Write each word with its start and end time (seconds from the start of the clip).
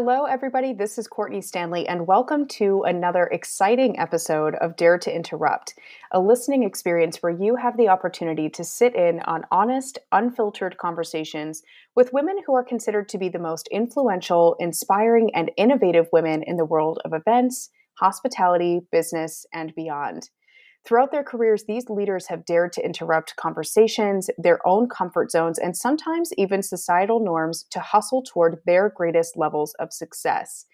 Hello, 0.00 0.26
everybody. 0.26 0.72
This 0.72 0.96
is 0.96 1.08
Courtney 1.08 1.40
Stanley, 1.40 1.88
and 1.88 2.06
welcome 2.06 2.46
to 2.50 2.84
another 2.84 3.24
exciting 3.24 3.98
episode 3.98 4.54
of 4.54 4.76
Dare 4.76 4.96
to 4.96 5.12
Interrupt, 5.12 5.74
a 6.12 6.20
listening 6.20 6.62
experience 6.62 7.16
where 7.20 7.32
you 7.32 7.56
have 7.56 7.76
the 7.76 7.88
opportunity 7.88 8.48
to 8.50 8.62
sit 8.62 8.94
in 8.94 9.18
on 9.22 9.42
honest, 9.50 9.98
unfiltered 10.12 10.76
conversations 10.78 11.64
with 11.96 12.12
women 12.12 12.36
who 12.46 12.54
are 12.54 12.62
considered 12.62 13.08
to 13.08 13.18
be 13.18 13.28
the 13.28 13.40
most 13.40 13.66
influential, 13.72 14.54
inspiring, 14.60 15.34
and 15.34 15.50
innovative 15.56 16.06
women 16.12 16.44
in 16.44 16.58
the 16.58 16.64
world 16.64 17.00
of 17.04 17.12
events, 17.12 17.68
hospitality, 17.94 18.82
business, 18.92 19.46
and 19.52 19.74
beyond. 19.74 20.30
Throughout 20.88 21.10
their 21.10 21.22
careers, 21.22 21.64
these 21.64 21.90
leaders 21.90 22.28
have 22.28 22.46
dared 22.46 22.72
to 22.72 22.82
interrupt 22.82 23.36
conversations, 23.36 24.30
their 24.38 24.66
own 24.66 24.88
comfort 24.88 25.30
zones, 25.30 25.58
and 25.58 25.76
sometimes 25.76 26.32
even 26.38 26.62
societal 26.62 27.20
norms 27.20 27.64
to 27.64 27.80
hustle 27.80 28.22
toward 28.22 28.62
their 28.64 28.88
greatest 28.88 29.36
levels 29.36 29.74
of 29.74 29.92
success. 29.92 30.64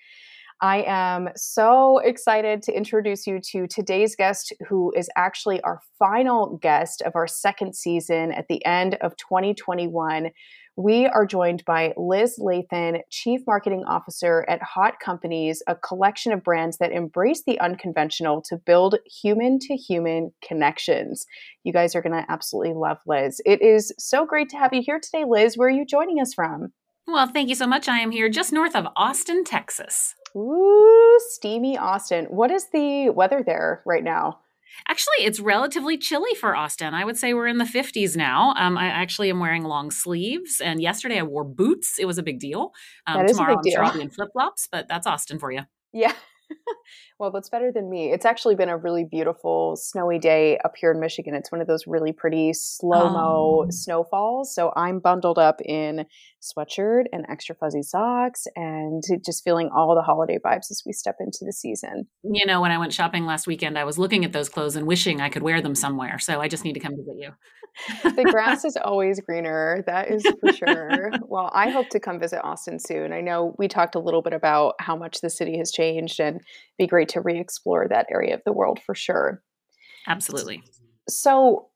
I 0.61 0.85
am 0.87 1.29
so 1.37 1.99
excited 1.99 2.63
to 2.63 2.73
introduce 2.73 3.27
you 3.27 3.41
to 3.51 3.67
today's 3.67 4.17
guest, 4.17 4.53
who 4.69 4.93
is 4.97 5.11
actually 5.17 5.61
our 5.63 5.81
final 5.99 6.59
guest 6.63 7.03
of 7.03 7.17
our 7.17 7.27
second 7.27 7.75
season 7.75 8.33
at 8.33 8.49
the 8.49 8.65
end 8.65 8.95
of 9.01 9.17
2021. 9.17 10.31
We 10.77 11.07
are 11.07 11.25
joined 11.25 11.65
by 11.65 11.93
Liz 11.97 12.37
Lathan, 12.41 13.01
Chief 13.09 13.43
Marketing 13.47 13.85
Officer 13.87 14.45
at 14.49 14.61
Haute 14.63 14.99
Companies, 14.99 15.63
a 15.69 15.77
collection 15.77 16.33
of 16.33 16.43
brands 16.43 16.79
that 16.79 16.91
embrace 16.91 17.45
the 17.47 17.61
unconventional 17.61 18.43
to 18.49 18.57
build 18.57 18.97
human 19.07 19.61
to 19.61 19.77
human 19.77 20.33
connections. 20.43 21.27
You 21.63 21.73
guys 21.73 21.95
are 21.95 22.03
going 22.03 22.21
to 22.21 22.29
absolutely 22.29 22.75
love 22.75 22.99
Liz. 23.07 23.41
It 23.45 23.63
is 23.63 23.93
so 23.99 24.27
great 24.27 24.49
to 24.49 24.57
have 24.57 24.73
you 24.73 24.83
here 24.85 24.99
today, 24.99 25.25
Liz. 25.29 25.57
Where 25.57 25.69
are 25.69 25.71
you 25.71 25.87
joining 25.87 26.21
us 26.21 26.35
from? 26.35 26.73
Well, 27.07 27.29
thank 27.29 27.51
you 27.51 27.55
so 27.55 27.67
much. 27.67 27.89
I 27.89 27.99
am 27.99 28.11
here 28.11 28.29
just 28.29 28.53
north 28.53 28.75
of 28.75 28.89
Austin, 28.97 29.45
Texas. 29.45 30.15
Ooh, 30.37 31.19
steamy 31.31 31.79
Austin. 31.79 32.27
What 32.27 32.51
is 32.51 32.69
the 32.71 33.11
weather 33.11 33.43
there 33.45 33.83
right 33.85 34.03
now? 34.03 34.41
Actually, 34.89 35.25
it's 35.25 35.39
relatively 35.39 35.97
chilly 35.97 36.35
for 36.35 36.57
Austin. 36.57 36.95
I 36.95 37.05
would 37.05 37.17
say 37.17 37.33
we're 37.33 37.47
in 37.47 37.59
the 37.59 37.65
50s 37.65 38.17
now. 38.17 38.55
Um, 38.57 38.77
I 38.77 38.87
actually 38.87 39.31
am 39.31 39.39
wearing 39.39 39.63
long 39.63 39.91
sleeves, 39.91 40.61
and 40.61 40.83
yesterday 40.83 41.19
I 41.19 41.23
wore 41.23 41.45
boots. 41.45 41.99
It 41.99 42.07
was 42.07 42.19
a 42.19 42.23
big 42.23 42.41
deal. 42.41 42.73
Um, 43.07 43.19
that 43.19 43.31
is 43.31 43.37
tomorrow 43.37 43.55
a 43.55 43.57
big 43.59 43.73
deal. 43.73 43.81
I'm 43.81 43.87
sure 43.87 43.93
I'll 43.93 43.97
be 43.99 44.03
in 44.03 44.11
flip 44.11 44.31
flops, 44.33 44.69
but 44.71 44.89
that's 44.89 45.07
Austin 45.07 45.39
for 45.39 45.53
you. 45.53 45.63
Yeah. 45.97 46.13
well, 47.19 47.31
that's 47.31 47.49
better 47.49 47.71
than 47.73 47.89
me. 47.91 48.13
It's 48.13 48.25
actually 48.25 48.55
been 48.55 48.69
a 48.69 48.77
really 48.77 49.05
beautiful 49.11 49.77
snowy 49.77 50.19
day 50.19 50.59
up 50.65 50.73
here 50.77 50.91
in 50.93 51.01
Michigan. 51.01 51.35
It's 51.35 51.51
one 51.53 51.61
of 51.61 51.67
those 51.67 51.87
really 51.87 52.13
pretty 52.13 52.53
slow 52.53 53.09
mo 53.11 53.65
Oh. 53.65 53.67
snowfalls. 53.71 54.55
So 54.55 54.73
I'm 54.77 54.99
bundled 55.01 55.39
up 55.39 55.61
in 55.65 56.07
sweatshirt 56.43 57.05
and 57.13 57.25
extra 57.29 57.55
fuzzy 57.55 57.83
socks 57.83 58.45
and 58.55 59.03
just 59.25 59.43
feeling 59.45 59.71
all 59.75 59.95
the 59.95 60.03
holiday 60.03 60.39
vibes 60.45 60.71
as 60.71 60.83
we 60.85 60.93
step 60.93 61.17
into 61.21 61.39
the 61.43 61.53
season. 61.53 62.07
You 62.23 62.45
know, 62.47 62.61
when 62.61 62.71
I 62.71 62.79
went 62.79 62.93
shopping 62.93 63.25
last 63.25 63.47
weekend, 63.47 63.79
I 63.79 63.85
was 63.85 63.99
looking 63.99 64.25
at 64.25 64.33
those 64.33 64.49
clothes 64.49 64.77
and 64.77 64.87
wishing 64.87 65.21
I 65.21 65.29
could 65.31 65.43
wear 65.43 65.63
them 65.63 65.75
somewhere. 65.75 66.19
So 66.19 66.41
I 66.41 66.49
just 66.49 66.65
need 66.65 66.75
to 66.75 66.81
come 66.81 66.93
visit 66.97 67.15
you. 67.19 67.31
the 68.05 68.25
grass 68.31 68.65
is 68.67 68.77
always 68.77 69.21
greener. 69.21 69.83
That 69.87 70.11
is 70.11 70.25
for 70.41 70.53
sure. 70.53 71.11
well, 71.27 71.51
I 71.55 71.71
hope 71.71 71.89
to 71.91 72.01
come 72.01 72.21
visit 72.21 72.41
Austin 72.45 72.79
soon. 72.79 73.13
I 73.13 73.21
know 73.21 73.55
we 73.59 73.67
talked 73.67 73.95
a 73.95 73.99
little 74.01 74.23
bit 74.23 74.33
about 74.35 74.75
how 74.81 74.97
much 74.97 75.21
the 75.23 75.31
city 75.31 75.57
has 75.59 75.73
changed 75.73 76.21
and 76.21 76.41
be 76.79 76.87
great 76.87 77.09
to 77.11 77.21
re 77.21 77.39
explore 77.39 77.87
that 77.89 78.07
area 78.11 78.35
of 78.35 78.43
the 78.45 78.53
world 78.53 78.81
for 78.81 78.95
sure. 78.95 79.43
Absolutely. 80.07 80.63
So, 81.09 81.69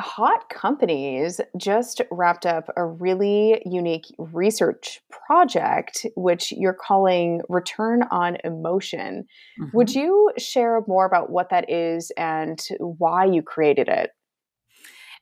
Haute 0.00 0.48
Companies 0.48 1.40
just 1.58 2.00
wrapped 2.10 2.46
up 2.46 2.68
a 2.76 2.84
really 2.86 3.62
unique 3.66 4.06
research 4.18 5.00
project, 5.10 6.06
which 6.16 6.50
you're 6.50 6.72
calling 6.72 7.42
Return 7.50 8.02
on 8.10 8.38
Emotion. 8.42 9.26
Mhm. 9.60 9.70
Would 9.74 9.94
you 9.94 10.32
share 10.38 10.80
more 10.88 11.04
about 11.04 11.30
what 11.30 11.50
that 11.50 11.70
is 11.70 12.10
and 12.16 12.58
why 12.78 13.26
you 13.26 13.42
created 13.42 13.88
it? 13.88 14.12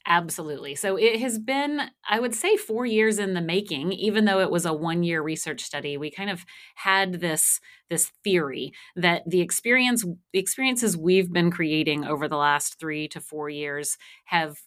Absolutely. 0.07 0.75
So 0.75 0.97
it 0.97 1.21
has 1.21 1.39
been, 1.39 1.83
I 2.09 2.21
would 2.21 2.35
say, 2.35 2.57
four 2.57 2.87
years 2.87 3.19
in 3.19 3.35
the 3.35 3.41
making. 3.41 3.93
Even 3.93 4.25
though 4.25 4.41
it 4.41 4.51
was 4.51 4.65
a 4.65 4.73
one-year 4.73 5.21
research 5.23 5.61
study, 5.63 5.97
we 5.97 6.11
kind 6.11 6.31
of 6.31 6.45
had 6.77 7.15
this 7.21 7.61
this 7.91 8.11
theory 8.25 8.73
that 8.97 9.23
the 9.29 9.41
experience, 9.41 10.05
the 10.33 10.39
experiences 10.39 10.97
we've 10.97 11.33
been 11.33 11.51
creating 11.51 12.05
over 12.05 12.29
the 12.29 12.37
last 12.37 12.79
three 12.79 13.09
to 13.09 13.21
four 13.21 13.51
years 13.51 13.99
have 14.27 14.59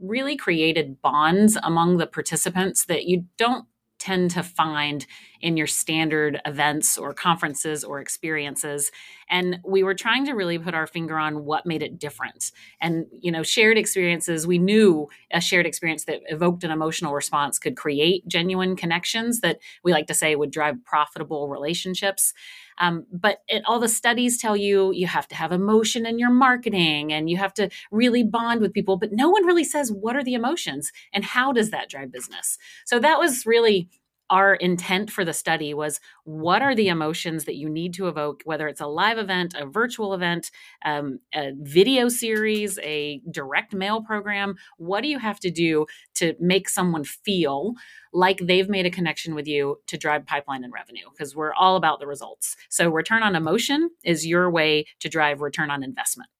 really 0.00 0.36
created 0.36 1.00
bonds 1.02 1.58
among 1.62 1.98
the 1.98 2.06
participants 2.06 2.86
that 2.86 3.06
you 3.06 3.26
don't 3.38 3.66
tend 4.00 4.32
to 4.32 4.42
find 4.42 5.06
in 5.40 5.56
your 5.56 5.66
standard 5.66 6.40
events 6.44 6.98
or 6.98 7.14
conferences 7.14 7.84
or 7.84 8.00
experiences. 8.00 8.90
And 9.28 9.60
we 9.64 9.82
were 9.82 9.94
trying 9.94 10.26
to 10.26 10.32
really 10.32 10.58
put 10.58 10.74
our 10.74 10.86
finger 10.86 11.18
on 11.18 11.44
what 11.44 11.64
made 11.64 11.82
it 11.82 11.98
different. 11.98 12.50
And 12.80 13.06
you 13.12 13.30
know 13.30 13.42
shared 13.42 13.78
experiences 13.78 14.46
we 14.46 14.58
knew 14.58 15.08
a 15.30 15.40
shared 15.40 15.66
experience 15.66 16.04
that 16.04 16.20
evoked 16.26 16.64
an 16.64 16.70
emotional 16.70 17.14
response 17.14 17.58
could 17.58 17.76
create 17.76 18.26
genuine 18.26 18.76
connections 18.76 19.40
that 19.40 19.58
we 19.84 19.92
like 19.92 20.06
to 20.06 20.14
say 20.14 20.34
would 20.34 20.50
drive 20.50 20.82
profitable 20.84 21.48
relationships 21.48 22.32
um, 22.80 23.06
but 23.12 23.42
it, 23.46 23.62
all 23.66 23.78
the 23.78 23.88
studies 23.88 24.38
tell 24.38 24.56
you 24.56 24.92
you 24.92 25.06
have 25.06 25.28
to 25.28 25.34
have 25.34 25.52
emotion 25.52 26.06
in 26.06 26.18
your 26.18 26.30
marketing 26.30 27.12
and 27.12 27.30
you 27.30 27.36
have 27.36 27.54
to 27.54 27.70
really 27.90 28.22
bond 28.22 28.60
with 28.60 28.72
people 28.72 28.96
but 28.96 29.12
no 29.12 29.28
one 29.28 29.46
really 29.46 29.64
says 29.64 29.92
what 29.92 30.16
are 30.16 30.24
the 30.24 30.34
emotions 30.34 30.90
and 31.12 31.24
how 31.24 31.52
does 31.52 31.70
that 31.70 31.88
drive 31.88 32.10
business. 32.12 32.58
So 32.86 32.98
that 32.98 33.18
was 33.18 33.46
really 33.46 33.88
our 34.30 34.54
intent 34.54 35.10
for 35.10 35.24
the 35.24 35.32
study 35.32 35.74
was 35.74 36.00
what 36.24 36.62
are 36.62 36.74
the 36.74 36.88
emotions 36.88 37.44
that 37.44 37.56
you 37.56 37.68
need 37.68 37.92
to 37.94 38.08
evoke 38.08 38.42
whether 38.44 38.68
it's 38.68 38.80
a 38.80 38.86
live 38.86 39.18
event 39.18 39.54
a 39.58 39.66
virtual 39.66 40.14
event 40.14 40.50
um, 40.84 41.18
a 41.34 41.52
video 41.60 42.08
series 42.08 42.78
a 42.82 43.20
direct 43.30 43.74
mail 43.74 44.02
program 44.02 44.54
what 44.78 45.02
do 45.02 45.08
you 45.08 45.18
have 45.18 45.40
to 45.40 45.50
do 45.50 45.84
to 46.14 46.34
make 46.40 46.68
someone 46.68 47.04
feel 47.04 47.74
like 48.12 48.38
they've 48.38 48.68
made 48.68 48.86
a 48.86 48.90
connection 48.90 49.34
with 49.34 49.46
you 49.46 49.78
to 49.86 49.98
drive 49.98 50.24
pipeline 50.26 50.64
and 50.64 50.72
revenue 50.72 51.08
because 51.12 51.36
we're 51.36 51.54
all 51.54 51.76
about 51.76 52.00
the 52.00 52.06
results 52.06 52.56
so 52.68 52.88
return 52.88 53.22
on 53.22 53.36
emotion 53.36 53.90
is 54.04 54.26
your 54.26 54.50
way 54.50 54.86
to 55.00 55.08
drive 55.08 55.40
return 55.40 55.70
on 55.70 55.82
investment 55.82 56.30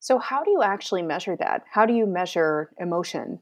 So, 0.00 0.18
how 0.18 0.42
do 0.42 0.50
you 0.50 0.62
actually 0.64 1.02
measure 1.02 1.36
that? 1.36 1.62
How 1.70 1.86
do 1.86 1.92
you 1.94 2.06
measure 2.06 2.72
emotion? 2.76 3.38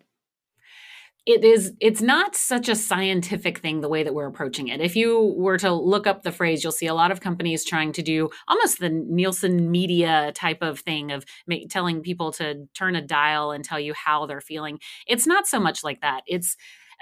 It 1.31 1.45
is 1.45 1.73
it's 1.81 2.03
not 2.03 2.35
such 2.35 2.69
a 2.69 2.75
scientific 2.75 3.59
thing 3.59 3.81
the 3.81 3.89
way 3.89 4.03
that 4.03 4.15
we're 4.15 4.27
approaching 4.27 4.69
it. 4.69 4.81
If 4.81 4.97
you 4.97 5.35
were 5.37 5.59
to 5.59 5.73
look 5.73 6.07
up 6.07 6.23
the 6.23 6.33
phrase 6.33 6.63
you'll 6.63 6.73
see 6.73 6.87
a 6.87 6.95
lot 6.95 7.13
of 7.13 7.21
companies 7.21 7.65
trying 7.65 7.93
to 7.93 8.03
do 8.03 8.31
almost 8.49 8.81
the 8.81 8.89
nielsen 8.89 9.71
media 9.71 10.33
type 10.35 10.61
of 10.61 10.81
thing 10.81 11.13
of 11.13 11.25
telling 11.69 12.01
people 12.03 12.33
to 12.33 12.67
turn 12.75 12.97
a 12.97 13.03
dial 13.03 13.53
and 13.53 13.65
tell 13.65 13.79
you 13.79 13.95
how 13.95 14.27
they're 14.27 14.41
feeling. 14.41 14.81
It's 15.07 15.27
not 15.27 15.47
so 15.47 15.61
much 15.61 15.85
like 15.85 16.01
that. 16.01 16.23
It's 16.27 16.57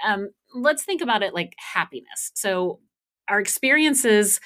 um, 0.05 0.29
let's 0.53 0.83
think 0.83 1.01
about 1.01 1.23
it 1.23 1.33
like 1.33 1.55
happiness. 1.57 2.31
So 2.35 2.79
our 3.27 3.39
experiences 3.39 4.39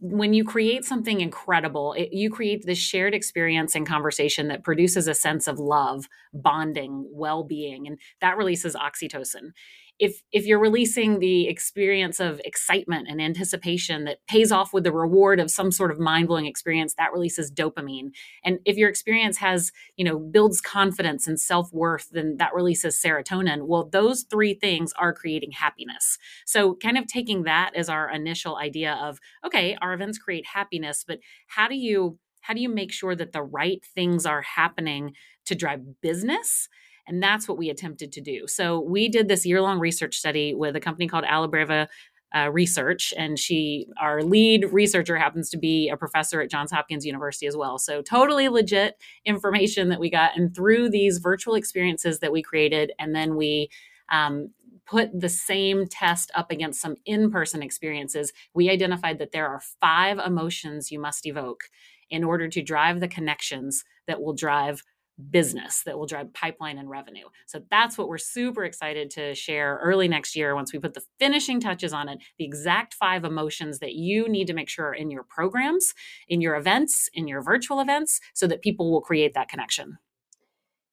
when 0.00 0.32
you 0.32 0.44
create 0.44 0.84
something 0.84 1.20
incredible, 1.20 1.92
it, 1.92 2.12
you 2.12 2.30
create 2.30 2.64
this 2.64 2.78
shared 2.78 3.14
experience 3.14 3.74
and 3.74 3.86
conversation 3.86 4.48
that 4.48 4.64
produces 4.64 5.06
a 5.06 5.14
sense 5.14 5.46
of 5.46 5.58
love, 5.58 6.08
bonding, 6.32 7.06
well-being, 7.10 7.86
and 7.86 7.98
that 8.20 8.36
releases 8.36 8.74
oxytocin. 8.74 9.52
If 10.00 10.22
if 10.32 10.46
you're 10.46 10.58
releasing 10.58 11.20
the 11.20 11.46
experience 11.46 12.18
of 12.20 12.40
excitement 12.44 13.06
and 13.08 13.20
anticipation 13.20 14.04
that 14.04 14.18
pays 14.26 14.50
off 14.50 14.72
with 14.72 14.84
the 14.84 14.92
reward 14.92 15.38
of 15.38 15.50
some 15.50 15.70
sort 15.70 15.92
of 15.92 16.00
mind-blowing 16.00 16.46
experience, 16.46 16.94
that 16.94 17.12
releases 17.12 17.52
dopamine. 17.52 18.10
And 18.44 18.58
if 18.64 18.76
your 18.76 18.88
experience 18.88 19.36
has, 19.36 19.70
you 19.96 20.04
know, 20.04 20.18
builds 20.18 20.60
confidence 20.62 21.28
and 21.28 21.38
self-worth, 21.38 22.08
then 22.12 22.38
that 22.38 22.54
releases 22.54 22.96
serotonin. 22.96 23.66
Well, 23.68 23.88
those 23.92 24.24
three 24.30 24.54
things 24.54 24.92
are 24.98 25.12
creating 25.12 25.52
happiness. 25.52 26.18
So, 26.46 26.74
kind 26.82 26.98
of 26.98 27.06
taking 27.06 27.44
that 27.44 27.72
as 27.76 27.88
our 27.90 28.10
initial 28.10 28.56
idea 28.56 28.98
of, 29.02 29.18
okay, 29.46 29.76
our 29.82 29.92
events 29.92 30.18
create 30.18 30.46
happiness, 30.46 31.04
but 31.06 31.20
how 31.46 31.68
do 31.68 31.76
you 31.76 32.18
how 32.42 32.54
do 32.54 32.60
you 32.62 32.70
make 32.70 32.90
sure 32.90 33.14
that 33.14 33.32
the 33.32 33.42
right 33.42 33.84
things 33.94 34.24
are 34.24 34.40
happening 34.42 35.12
to 35.44 35.54
drive 35.54 36.00
business? 36.00 36.68
And 37.06 37.22
that's 37.22 37.48
what 37.48 37.58
we 37.58 37.70
attempted 37.70 38.12
to 38.12 38.20
do. 38.20 38.46
So, 38.46 38.80
we 38.80 39.08
did 39.08 39.28
this 39.28 39.44
year 39.46 39.60
long 39.60 39.78
research 39.78 40.16
study 40.16 40.54
with 40.54 40.76
a 40.76 40.80
company 40.80 41.08
called 41.08 41.24
Alabreva 41.24 41.88
uh, 42.34 42.48
Research, 42.52 43.12
and 43.16 43.38
she, 43.38 43.88
our 44.00 44.22
lead 44.22 44.66
researcher, 44.72 45.16
happens 45.16 45.50
to 45.50 45.58
be 45.58 45.88
a 45.88 45.96
professor 45.96 46.40
at 46.40 46.50
Johns 46.50 46.70
Hopkins 46.70 47.04
University 47.04 47.46
as 47.46 47.56
well. 47.56 47.78
So, 47.78 48.02
totally 48.02 48.48
legit 48.48 48.96
information 49.24 49.88
that 49.88 50.00
we 50.00 50.10
got. 50.10 50.36
And 50.36 50.54
through 50.54 50.90
these 50.90 51.18
virtual 51.18 51.54
experiences 51.54 52.20
that 52.20 52.32
we 52.32 52.42
created, 52.42 52.92
and 52.98 53.14
then 53.14 53.36
we 53.36 53.70
um, 54.10 54.50
put 54.90 55.08
the 55.18 55.28
same 55.28 55.86
test 55.86 56.32
up 56.34 56.50
against 56.50 56.80
some 56.80 56.96
in 57.04 57.30
person 57.30 57.62
experiences, 57.62 58.32
we 58.54 58.68
identified 58.68 59.18
that 59.18 59.32
there 59.32 59.46
are 59.46 59.62
five 59.80 60.18
emotions 60.18 60.90
you 60.90 60.98
must 60.98 61.26
evoke 61.26 61.64
in 62.10 62.24
order 62.24 62.48
to 62.48 62.60
drive 62.60 62.98
the 62.98 63.08
connections 63.08 63.84
that 64.08 64.20
will 64.20 64.34
drive 64.34 64.82
business 65.30 65.82
that 65.84 65.98
will 65.98 66.06
drive 66.06 66.32
pipeline 66.32 66.78
and 66.78 66.90
revenue. 66.90 67.26
So 67.46 67.60
that's 67.70 67.96
what 67.96 68.08
we're 68.08 68.18
super 68.18 68.64
excited 68.64 69.10
to 69.10 69.34
share 69.34 69.78
early 69.82 70.08
next 70.08 70.36
year 70.36 70.54
once 70.54 70.72
we 70.72 70.78
put 70.78 70.94
the 70.94 71.02
finishing 71.18 71.60
touches 71.60 71.92
on 71.92 72.08
it, 72.08 72.18
the 72.38 72.44
exact 72.44 72.94
five 72.94 73.24
emotions 73.24 73.78
that 73.80 73.94
you 73.94 74.28
need 74.28 74.46
to 74.46 74.54
make 74.54 74.68
sure 74.68 74.86
are 74.88 74.94
in 74.94 75.10
your 75.10 75.24
programs, 75.24 75.92
in 76.28 76.40
your 76.40 76.56
events, 76.56 77.08
in 77.14 77.28
your 77.28 77.42
virtual 77.42 77.80
events, 77.80 78.20
so 78.34 78.46
that 78.46 78.62
people 78.62 78.90
will 78.90 79.00
create 79.00 79.34
that 79.34 79.48
connection. 79.48 79.98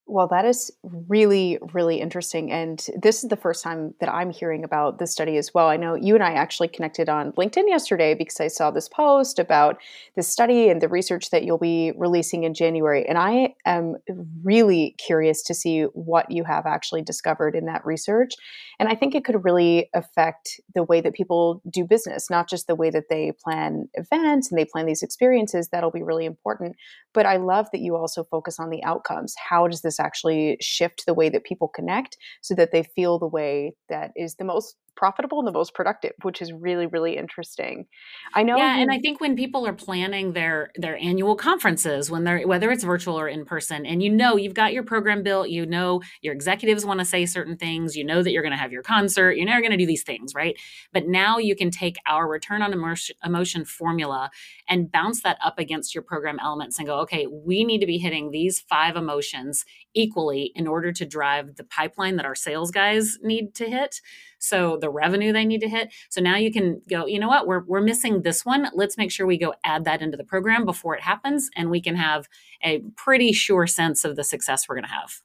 Well, 0.09 0.27
that 0.29 0.45
is 0.45 0.71
really, 0.83 1.59
really 1.73 1.99
interesting. 1.99 2.49
And 2.49 2.83
this 3.01 3.23
is 3.23 3.29
the 3.29 3.35
first 3.35 3.61
time 3.61 3.93
that 3.99 4.07
I'm 4.07 4.29
hearing 4.29 4.63
about 4.63 4.99
this 4.99 5.11
study 5.11 5.35
as 5.35 5.53
well. 5.53 5.67
I 5.67 5.75
know 5.75 5.95
you 5.95 6.15
and 6.15 6.23
I 6.23 6.31
actually 6.31 6.69
connected 6.69 7.09
on 7.09 7.33
LinkedIn 7.33 7.67
yesterday 7.67 8.13
because 8.13 8.39
I 8.39 8.47
saw 8.47 8.71
this 8.71 8.87
post 8.87 9.37
about 9.37 9.77
this 10.15 10.29
study 10.29 10.69
and 10.69 10.81
the 10.81 10.87
research 10.87 11.29
that 11.31 11.43
you'll 11.43 11.57
be 11.57 11.91
releasing 11.97 12.45
in 12.45 12.53
January. 12.53 13.05
And 13.05 13.17
I 13.17 13.55
am 13.65 13.97
really 14.43 14.95
curious 14.97 15.43
to 15.43 15.53
see 15.53 15.83
what 15.93 16.31
you 16.31 16.45
have 16.45 16.65
actually 16.65 17.01
discovered 17.01 17.53
in 17.53 17.65
that 17.65 17.85
research. 17.85 18.31
And 18.79 18.87
I 18.87 18.95
think 18.95 19.13
it 19.13 19.25
could 19.25 19.43
really 19.43 19.89
affect 19.93 20.61
the 20.73 20.83
way 20.83 21.01
that 21.01 21.15
people 21.15 21.61
do 21.69 21.83
business, 21.83 22.29
not 22.29 22.47
just 22.49 22.67
the 22.67 22.75
way 22.75 22.89
that 22.91 23.09
they 23.09 23.33
plan 23.43 23.89
events 23.95 24.51
and 24.51 24.57
they 24.57 24.65
plan 24.65 24.85
these 24.85 25.03
experiences. 25.03 25.67
That'll 25.67 25.91
be 25.91 26.03
really 26.03 26.25
important. 26.25 26.77
But 27.13 27.25
I 27.25 27.37
love 27.37 27.67
that 27.71 27.81
you 27.81 27.97
also 27.97 28.23
focus 28.23 28.57
on 28.57 28.69
the 28.69 28.83
outcomes. 28.83 29.35
How 29.49 29.67
does 29.67 29.81
this 29.81 29.96
actually 29.99 30.57
shift 30.61 31.03
the 31.05 31.13
way 31.13 31.29
that 31.29 31.43
people 31.43 31.67
connect 31.67 32.17
so 32.41 32.53
that 32.55 32.71
they 32.71 32.83
feel 32.83 33.19
the 33.19 33.27
way 33.27 33.75
that 33.89 34.11
is 34.15 34.35
the 34.35 34.45
most 34.45 34.75
profitable 34.97 35.39
and 35.39 35.47
the 35.47 35.51
most 35.51 35.73
productive, 35.73 36.13
which 36.23 36.41
is 36.41 36.51
really, 36.51 36.87
really 36.87 37.15
interesting. 37.15 37.85
I 38.33 38.43
know. 38.43 38.57
Yeah, 38.57 38.77
and 38.77 38.91
I 38.91 38.99
think 38.99 39.21
when 39.21 39.35
people 39.35 39.65
are 39.65 39.73
planning 39.73 40.33
their 40.33 40.71
their 40.75 40.97
annual 40.97 41.35
conferences, 41.35 42.11
when 42.11 42.23
they're 42.23 42.45
whether 42.47 42.71
it's 42.71 42.83
virtual 42.83 43.17
or 43.17 43.27
in 43.27 43.45
person, 43.45 43.85
and 43.85 44.03
you 44.03 44.09
know 44.09 44.35
you've 44.35 44.53
got 44.53 44.73
your 44.73 44.83
program 44.83 45.23
built, 45.23 45.49
you 45.49 45.65
know 45.65 46.01
your 46.21 46.33
executives 46.33 46.85
want 46.85 46.99
to 46.99 47.05
say 47.05 47.25
certain 47.25 47.55
things, 47.55 47.95
you 47.95 48.03
know 48.03 48.21
that 48.21 48.31
you're 48.31 48.43
going 48.43 48.51
to 48.51 48.57
have 48.57 48.71
your 48.71 48.83
concert, 48.83 49.37
you're 49.37 49.45
never 49.45 49.61
going 49.61 49.71
to 49.71 49.77
do 49.77 49.85
these 49.85 50.03
things, 50.03 50.33
right? 50.33 50.57
But 50.91 51.07
now 51.07 51.37
you 51.37 51.55
can 51.55 51.71
take 51.71 51.97
our 52.07 52.27
return 52.27 52.61
on 52.61 52.73
emotion 52.73 53.65
formula 53.65 54.29
and 54.67 54.91
bounce 54.91 55.21
that 55.21 55.37
up 55.43 55.59
against 55.59 55.93
your 55.93 56.01
program 56.01 56.39
elements 56.41 56.77
and 56.77 56.87
go, 56.87 56.99
okay, 57.01 57.27
we 57.27 57.63
need 57.63 57.79
to 57.79 57.85
be 57.85 57.97
hitting 57.97 58.31
these 58.31 58.59
five 58.59 58.95
emotions 58.95 59.63
equally 59.93 60.51
in 60.55 60.67
order 60.67 60.91
to 60.91 61.05
drive 61.05 61.55
the 61.55 61.63
pipeline 61.63 62.15
that 62.15 62.25
our 62.25 62.35
sales 62.35 62.71
guys 62.71 63.17
need 63.21 63.53
to 63.55 63.65
hit 63.65 64.01
so 64.39 64.77
the 64.79 64.89
revenue 64.89 65.33
they 65.33 65.45
need 65.45 65.61
to 65.61 65.69
hit. 65.69 65.93
So 66.09 66.21
now 66.21 66.37
you 66.37 66.51
can 66.51 66.81
go, 66.89 67.05
you 67.05 67.19
know 67.19 67.27
what, 67.27 67.47
we're, 67.47 67.63
we're 67.65 67.81
missing 67.81 68.21
this 68.21 68.45
one. 68.45 68.69
Let's 68.73 68.97
make 68.97 69.11
sure 69.11 69.25
we 69.25 69.37
go 69.37 69.53
add 69.63 69.85
that 69.85 70.01
into 70.01 70.17
the 70.17 70.23
program 70.23 70.65
before 70.65 70.95
it 70.95 71.01
happens. 71.01 71.49
And 71.55 71.69
we 71.69 71.81
can 71.81 71.95
have 71.95 72.27
a 72.63 72.81
pretty 72.95 73.33
sure 73.33 73.67
sense 73.67 74.05
of 74.05 74.15
the 74.15 74.23
success 74.23 74.67
we're 74.67 74.75
going 74.75 74.85
to 74.85 74.91
have. 74.91 75.21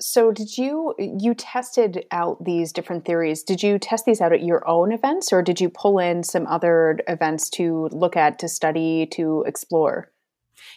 So 0.00 0.32
did 0.32 0.58
you 0.58 0.94
you 0.98 1.34
tested 1.34 2.04
out 2.10 2.44
these 2.44 2.72
different 2.72 3.04
theories? 3.04 3.44
Did 3.44 3.62
you 3.62 3.78
test 3.78 4.04
these 4.04 4.20
out 4.20 4.32
at 4.32 4.42
your 4.42 4.66
own 4.68 4.92
events 4.92 5.32
or 5.32 5.40
did 5.40 5.60
you 5.60 5.70
pull 5.70 5.98
in 6.00 6.24
some 6.24 6.46
other 6.48 6.98
events 7.06 7.48
to 7.50 7.88
look 7.92 8.16
at, 8.16 8.40
to 8.40 8.48
study, 8.48 9.06
to 9.12 9.44
explore? 9.46 10.10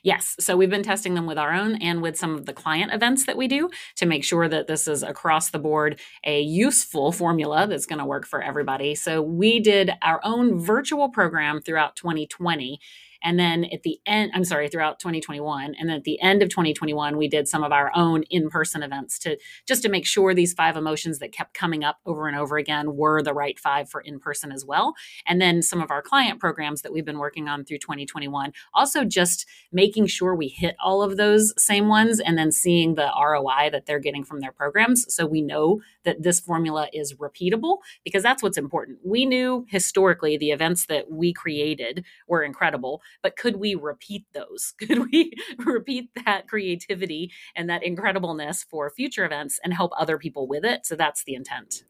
Yes. 0.03 0.35
So 0.39 0.55
we've 0.57 0.69
been 0.69 0.83
testing 0.83 1.15
them 1.15 1.25
with 1.25 1.37
our 1.37 1.53
own 1.53 1.75
and 1.81 2.01
with 2.01 2.17
some 2.17 2.35
of 2.35 2.45
the 2.45 2.53
client 2.53 2.93
events 2.93 3.25
that 3.25 3.37
we 3.37 3.47
do 3.47 3.69
to 3.95 4.05
make 4.05 4.23
sure 4.23 4.47
that 4.47 4.67
this 4.67 4.87
is 4.87 5.03
across 5.03 5.49
the 5.49 5.59
board 5.59 5.99
a 6.25 6.41
useful 6.41 7.11
formula 7.11 7.67
that's 7.67 7.85
going 7.85 7.99
to 7.99 8.05
work 8.05 8.25
for 8.25 8.41
everybody. 8.41 8.95
So 8.95 9.21
we 9.21 9.59
did 9.59 9.91
our 10.01 10.19
own 10.23 10.59
virtual 10.59 11.09
program 11.09 11.61
throughout 11.61 11.95
2020 11.95 12.79
and 13.23 13.39
then 13.39 13.65
at 13.65 13.83
the 13.83 13.99
end, 14.05 14.31
I'm 14.33 14.43
sorry, 14.43 14.69
throughout 14.69 14.99
2021. 14.99 15.75
And 15.79 15.89
then 15.89 15.97
at 15.97 16.03
the 16.03 16.19
end 16.21 16.41
of 16.41 16.49
2021, 16.49 17.17
we 17.17 17.27
did 17.27 17.47
some 17.47 17.63
of 17.63 17.71
our 17.71 17.91
own 17.95 18.23
in-person 18.29 18.83
events 18.83 19.19
to 19.19 19.37
just 19.67 19.81
to 19.83 19.89
make 19.89 20.05
sure 20.05 20.33
these 20.33 20.53
five 20.53 20.77
emotions 20.77 21.19
that 21.19 21.31
kept 21.31 21.53
coming 21.53 21.83
up 21.83 21.99
over 22.05 22.27
and 22.27 22.37
over 22.37 22.57
again 22.57 22.95
were 22.95 23.21
the 23.21 23.33
right 23.33 23.59
five 23.59 23.89
for 23.89 24.01
in-person 24.01 24.51
as 24.51 24.65
well. 24.65 24.93
And 25.25 25.41
then 25.41 25.61
some 25.61 25.81
of 25.81 25.91
our 25.91 26.01
client 26.01 26.39
programs 26.39 26.81
that 26.81 26.93
we've 26.93 27.05
been 27.05 27.19
working 27.19 27.47
on 27.47 27.65
through 27.65 27.79
2021, 27.79 28.53
also 28.73 29.03
just 29.03 29.45
making 29.71 30.07
sure 30.07 30.35
we 30.35 30.47
hit 30.47 30.75
all 30.83 31.01
of 31.01 31.17
those 31.17 31.53
same 31.57 31.87
ones 31.87 32.19
and 32.19 32.37
then 32.37 32.51
seeing 32.51 32.95
the 32.95 33.11
ROI 33.19 33.69
that 33.71 33.85
they're 33.85 33.99
getting 33.99 34.23
from 34.23 34.39
their 34.39 34.51
programs. 34.51 35.05
So 35.13 35.25
we 35.25 35.41
know 35.41 35.81
that 36.03 36.23
this 36.23 36.39
formula 36.39 36.87
is 36.93 37.15
repeatable 37.15 37.77
because 38.03 38.23
that's 38.23 38.43
what's 38.43 38.57
important. 38.57 38.99
We 39.03 39.25
knew 39.25 39.65
historically 39.69 40.37
the 40.37 40.51
events 40.51 40.85
that 40.87 41.11
we 41.11 41.33
created 41.33 42.05
were 42.27 42.43
incredible, 42.43 43.01
but 43.21 43.35
could 43.35 43.57
we 43.57 43.75
repeat 43.75 44.25
those? 44.33 44.73
Could 44.79 45.11
we 45.11 45.33
repeat 45.57 46.09
that 46.25 46.47
creativity 46.47 47.31
and 47.55 47.69
that 47.69 47.83
incredibleness 47.83 48.65
for 48.69 48.89
future 48.89 49.25
events 49.25 49.59
and 49.63 49.73
help 49.73 49.91
other 49.97 50.17
people 50.17 50.47
with 50.47 50.63
it? 50.63 50.85
So 50.85 50.95
that's 50.95 51.23
the 51.23 51.35
intent. 51.35 51.83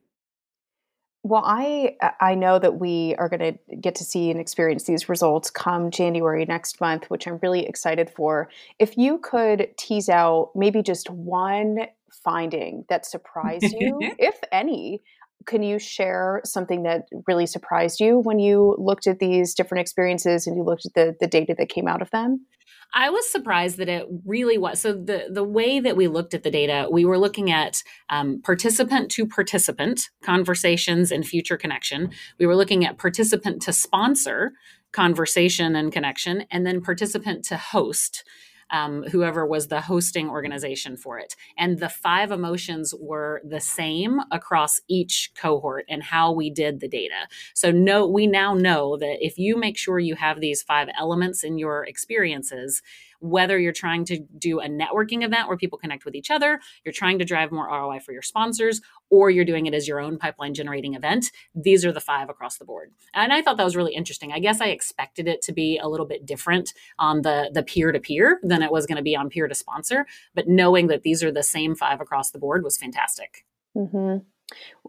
Well, 1.24 1.44
I 1.46 1.98
uh, 2.02 2.12
I 2.22 2.36
know 2.36 2.58
that 2.58 2.80
we 2.80 3.16
are 3.18 3.28
going 3.28 3.40
to 3.40 3.76
get 3.76 3.96
to 3.96 4.06
see 4.06 4.32
and 4.32 4.40
experience 4.40 4.86
these 4.86 5.10
results 5.10 5.50
come 5.50 5.92
January 5.92 6.46
next 6.46 6.80
month, 6.80 7.10
which 7.10 7.28
I'm 7.28 7.40
really 7.42 7.66
excited 7.66 8.10
for. 8.10 8.50
If 8.80 8.98
you 8.98 9.18
could 9.18 9.74
tease 9.78 10.08
out 10.08 10.52
maybe 10.56 10.82
just 10.82 11.10
one 11.10 11.80
finding 12.24 12.86
that 12.88 13.06
surprised 13.06 13.76
you, 13.78 14.00
if 14.18 14.40
any, 14.52 15.04
can 15.46 15.64
you 15.64 15.80
share 15.80 16.42
something 16.44 16.84
that 16.84 17.04
really 17.28 17.46
surprised 17.46 18.00
you 18.00 18.20
when 18.20 18.40
you 18.40 18.76
looked 18.78 19.08
at 19.08 19.20
these 19.20 19.54
different 19.54 19.82
experiences 19.82 20.48
and 20.48 20.56
you 20.56 20.64
looked 20.64 20.86
at 20.86 20.94
the, 20.94 21.16
the 21.20 21.28
data 21.28 21.56
that 21.58 21.70
came 21.70 21.88
out 21.88 22.02
of 22.02 22.10
them? 22.12 22.46
I 22.94 23.10
was 23.10 23.30
surprised 23.30 23.78
that 23.78 23.90
it 23.90 24.06
really 24.26 24.58
was. 24.58 24.80
So 24.80 24.94
the 24.94 25.28
the 25.30 25.44
way 25.44 25.80
that 25.80 25.98
we 25.98 26.08
looked 26.08 26.34
at 26.34 26.44
the 26.44 26.52
data, 26.52 26.88
we 26.90 27.06
were 27.06 27.18
looking 27.18 27.52
at 27.52 27.84
um, 28.10 28.42
participant 28.42 29.12
to 29.12 29.26
participant 29.26 30.10
conversations 30.24 31.12
and 31.12 31.26
future 31.26 31.58
connection. 31.58 32.12
We 32.40 32.46
were 32.46 32.56
looking 32.56 32.86
at 32.86 32.98
participant 32.98 33.62
to 33.64 33.74
sponsor 33.74 34.54
conversation 34.94 35.76
and 35.76 35.92
connection, 35.92 36.46
and 36.50 36.66
then 36.66 36.82
participant 36.82 37.44
to 37.46 37.58
host 37.58 38.24
um, 38.72 39.04
whoever 39.04 39.46
was 39.46 39.68
the 39.68 39.82
hosting 39.82 40.30
organization 40.30 40.98
for 40.98 41.20
it. 41.20 41.36
And 41.58 41.80
the 41.80 41.90
five 41.90 42.32
emotions 42.32 42.94
were 43.00 43.42
the 43.44 43.60
same 43.60 44.20
across 44.32 44.80
each 44.88 45.32
cohort 45.36 45.86
and 45.90 46.04
how 46.04 46.32
we 46.32 46.50
did 46.50 46.80
the 46.80 46.88
data. 46.88 47.28
So 47.54 47.72
no, 47.72 48.08
we 48.08 48.28
now 48.28 48.54
know 48.54 48.98
that 48.98 49.18
if 49.26 49.38
you 49.38 49.58
make 49.58 49.78
sure 49.78 50.00
you 50.00 50.16
have 50.16 50.40
these 50.40 50.62
five 50.62 50.88
elements 50.98 51.44
in 51.44 51.58
your 51.58 51.84
experiences, 51.86 52.82
whether 53.20 53.58
you're 53.58 53.74
trying 53.74 54.06
to 54.06 54.20
do 54.38 54.60
a 54.60 54.68
networking 54.68 55.24
event 55.24 55.48
where 55.48 55.58
people 55.58 55.78
connect 55.78 56.06
with 56.06 56.16
each 56.16 56.32
other, 56.32 56.60
you're 56.84 56.94
trying 56.94 57.20
to 57.20 57.26
drive 57.26 57.52
more 57.52 57.68
ROI 57.68 58.00
for 58.00 58.12
your 58.12 58.22
sponsors, 58.22 58.82
or 59.10 59.30
you're 59.30 59.46
doing 59.46 59.66
it 59.66 59.74
as 59.74 59.88
your 59.88 60.00
own 60.00 60.18
pipeline 60.18 60.54
generating 60.54 60.94
event. 60.94 61.32
These 61.56 61.86
are 61.86 61.92
the 61.92 62.00
five 62.00 62.30
across 62.30 62.58
the 62.58 62.66
board. 62.66 62.92
And 63.14 63.34
I 63.34 63.42
thought 63.42 63.58
that 63.58 63.64
was 63.64 63.76
really 63.76 63.94
interesting. 63.94 64.32
I 64.32 64.40
guess 64.40 64.62
I 64.62 64.68
expected 64.68 65.28
it 65.28 65.42
to 65.44 65.54
be 65.54 65.78
a 65.78 65.88
little 65.88 66.06
bit 66.06 66.26
different 66.26 66.74
on 67.00 67.22
the 67.22 67.50
the 67.54 67.64
peer 67.64 67.92
to 67.92 68.00
peer 68.00 68.40
than 68.44 68.62
it 68.62 68.72
was 68.72 68.86
going 68.86 68.98
to 68.98 69.04
be 69.04 69.16
on 69.16 69.30
peer 69.30 69.48
to 69.48 69.56
sponsor, 69.56 70.06
but 70.34 70.48
knowing 70.48 70.88
that 70.88 71.04
these 71.04 71.24
are 71.24 71.32
the 71.32 71.44
same 71.44 71.76
five 71.76 72.02
across 72.02 72.32
the 72.32 72.40
board 72.40 72.64
was 72.64 72.78
fantastic. 72.78 73.46
Mm-hmm. 73.76 74.18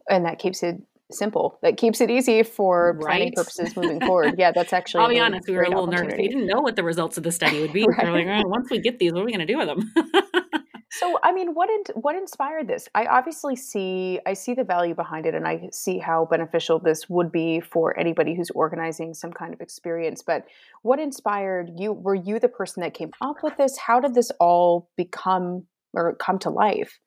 And 0.08 0.24
that 0.24 0.38
keeps 0.38 0.62
it 0.62 0.80
simple. 1.10 1.58
That 1.62 1.76
keeps 1.76 2.00
it 2.00 2.10
easy 2.10 2.42
for 2.42 2.92
right. 2.92 3.00
planning 3.00 3.32
purposes 3.34 3.76
moving 3.76 4.00
forward. 4.00 4.34
Yeah, 4.38 4.52
that's 4.52 4.72
actually. 4.78 5.02
I'll 5.02 5.08
be 5.08 5.20
honest, 5.20 5.48
we 5.48 5.54
were 5.54 5.62
a 5.62 5.68
little 5.68 5.86
nervous. 5.86 6.14
We 6.16 6.28
didn't 6.28 6.46
know 6.46 6.60
what 6.60 6.76
the 6.76 6.84
results 6.84 7.16
of 7.16 7.24
the 7.24 7.32
study 7.32 7.60
would 7.60 7.72
be. 7.72 7.86
right. 7.86 8.04
We're 8.04 8.12
like, 8.12 8.44
oh, 8.44 8.48
once 8.48 8.70
we 8.70 8.80
get 8.80 8.98
these, 8.98 9.12
what 9.12 9.22
are 9.22 9.24
we 9.24 9.32
going 9.32 9.46
to 9.46 9.52
do 9.52 9.58
with 9.58 9.68
them? 9.68 9.92
so, 10.90 11.18
I 11.22 11.32
mean, 11.32 11.54
what 11.54 11.70
in, 11.70 12.00
what 12.00 12.16
inspired 12.16 12.68
this? 12.68 12.88
I 12.94 13.06
obviously 13.06 13.56
see 13.56 14.20
I 14.26 14.34
see 14.34 14.54
the 14.54 14.64
value 14.64 14.94
behind 14.94 15.26
it, 15.26 15.34
and 15.34 15.46
I 15.46 15.68
see 15.72 15.98
how 15.98 16.26
beneficial 16.30 16.78
this 16.78 17.08
would 17.08 17.32
be 17.32 17.60
for 17.60 17.98
anybody 17.98 18.34
who's 18.34 18.50
organizing 18.50 19.14
some 19.14 19.32
kind 19.32 19.54
of 19.54 19.60
experience. 19.60 20.22
But 20.22 20.44
what 20.82 20.98
inspired 20.98 21.70
you? 21.76 21.92
Were 21.92 22.14
you 22.14 22.38
the 22.38 22.48
person 22.48 22.82
that 22.82 22.94
came 22.94 23.10
up 23.20 23.36
with 23.42 23.56
this? 23.56 23.78
How 23.78 24.00
did 24.00 24.14
this 24.14 24.30
all 24.38 24.90
become 24.96 25.66
or 25.94 26.14
come 26.16 26.38
to 26.40 26.50
life? 26.50 26.98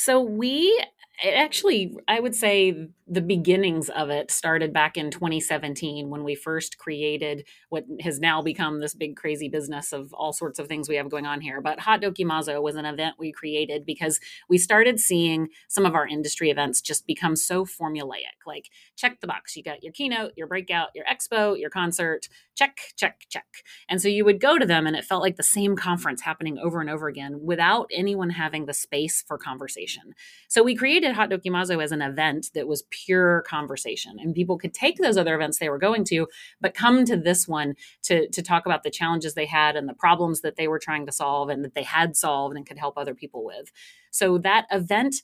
So 0.00 0.22
we 0.22 0.82
it 1.22 1.34
actually, 1.34 1.96
I 2.08 2.18
would 2.18 2.34
say 2.34 2.88
the 3.06 3.20
beginnings 3.20 3.90
of 3.90 4.08
it 4.08 4.30
started 4.30 4.72
back 4.72 4.96
in 4.96 5.10
2017 5.10 6.08
when 6.08 6.24
we 6.24 6.34
first 6.34 6.78
created 6.78 7.46
what 7.68 7.84
has 8.00 8.20
now 8.20 8.40
become 8.40 8.80
this 8.80 8.94
big 8.94 9.16
crazy 9.16 9.48
business 9.48 9.92
of 9.92 10.14
all 10.14 10.32
sorts 10.32 10.58
of 10.58 10.66
things 10.66 10.88
we 10.88 10.96
have 10.96 11.10
going 11.10 11.26
on 11.26 11.40
here. 11.40 11.60
But 11.60 11.80
Haute 11.80 12.00
Dokimazo 12.00 12.62
was 12.62 12.76
an 12.76 12.86
event 12.86 13.16
we 13.18 13.32
created 13.32 13.84
because 13.84 14.18
we 14.48 14.56
started 14.56 14.98
seeing 14.98 15.48
some 15.68 15.84
of 15.84 15.94
our 15.94 16.06
industry 16.06 16.50
events 16.50 16.80
just 16.80 17.06
become 17.06 17.36
so 17.36 17.66
formulaic. 17.66 18.46
Like, 18.46 18.70
check 18.96 19.20
the 19.20 19.26
box. 19.26 19.56
You 19.56 19.62
got 19.62 19.82
your 19.82 19.92
keynote, 19.92 20.32
your 20.36 20.46
breakout, 20.46 20.88
your 20.94 21.04
expo, 21.04 21.58
your 21.58 21.70
concert, 21.70 22.28
check, 22.54 22.78
check, 22.96 23.26
check. 23.28 23.46
And 23.88 24.00
so 24.00 24.08
you 24.08 24.24
would 24.24 24.40
go 24.40 24.58
to 24.58 24.64
them 24.64 24.86
and 24.86 24.96
it 24.96 25.04
felt 25.04 25.22
like 25.22 25.36
the 25.36 25.42
same 25.42 25.76
conference 25.76 26.22
happening 26.22 26.58
over 26.58 26.80
and 26.80 26.88
over 26.88 27.08
again 27.08 27.40
without 27.42 27.90
anyone 27.92 28.30
having 28.30 28.66
the 28.66 28.74
space 28.74 29.22
for 29.26 29.36
conversation. 29.36 29.89
So 30.48 30.62
we 30.62 30.74
created 30.74 31.00
created 31.00 31.14
Haute 31.14 31.30
Dokimazo 31.30 31.82
as 31.82 31.92
an 31.92 32.02
event 32.02 32.50
that 32.54 32.66
was 32.66 32.82
pure 32.90 33.42
conversation. 33.42 34.16
And 34.18 34.34
people 34.34 34.58
could 34.58 34.74
take 34.74 34.98
those 34.98 35.16
other 35.16 35.34
events 35.34 35.58
they 35.58 35.68
were 35.68 35.78
going 35.78 36.04
to, 36.06 36.26
but 36.60 36.74
come 36.74 37.04
to 37.04 37.16
this 37.16 37.48
one 37.48 37.74
to, 38.02 38.28
to 38.28 38.42
talk 38.42 38.66
about 38.66 38.82
the 38.82 38.90
challenges 38.90 39.34
they 39.34 39.46
had 39.46 39.76
and 39.76 39.88
the 39.88 39.94
problems 39.94 40.40
that 40.40 40.56
they 40.56 40.68
were 40.68 40.78
trying 40.78 41.06
to 41.06 41.12
solve 41.12 41.48
and 41.48 41.64
that 41.64 41.74
they 41.74 41.82
had 41.82 42.16
solved 42.16 42.56
and 42.56 42.66
could 42.66 42.78
help 42.78 42.98
other 42.98 43.14
people 43.14 43.44
with. 43.44 43.70
So 44.10 44.38
that 44.38 44.66
event, 44.70 45.16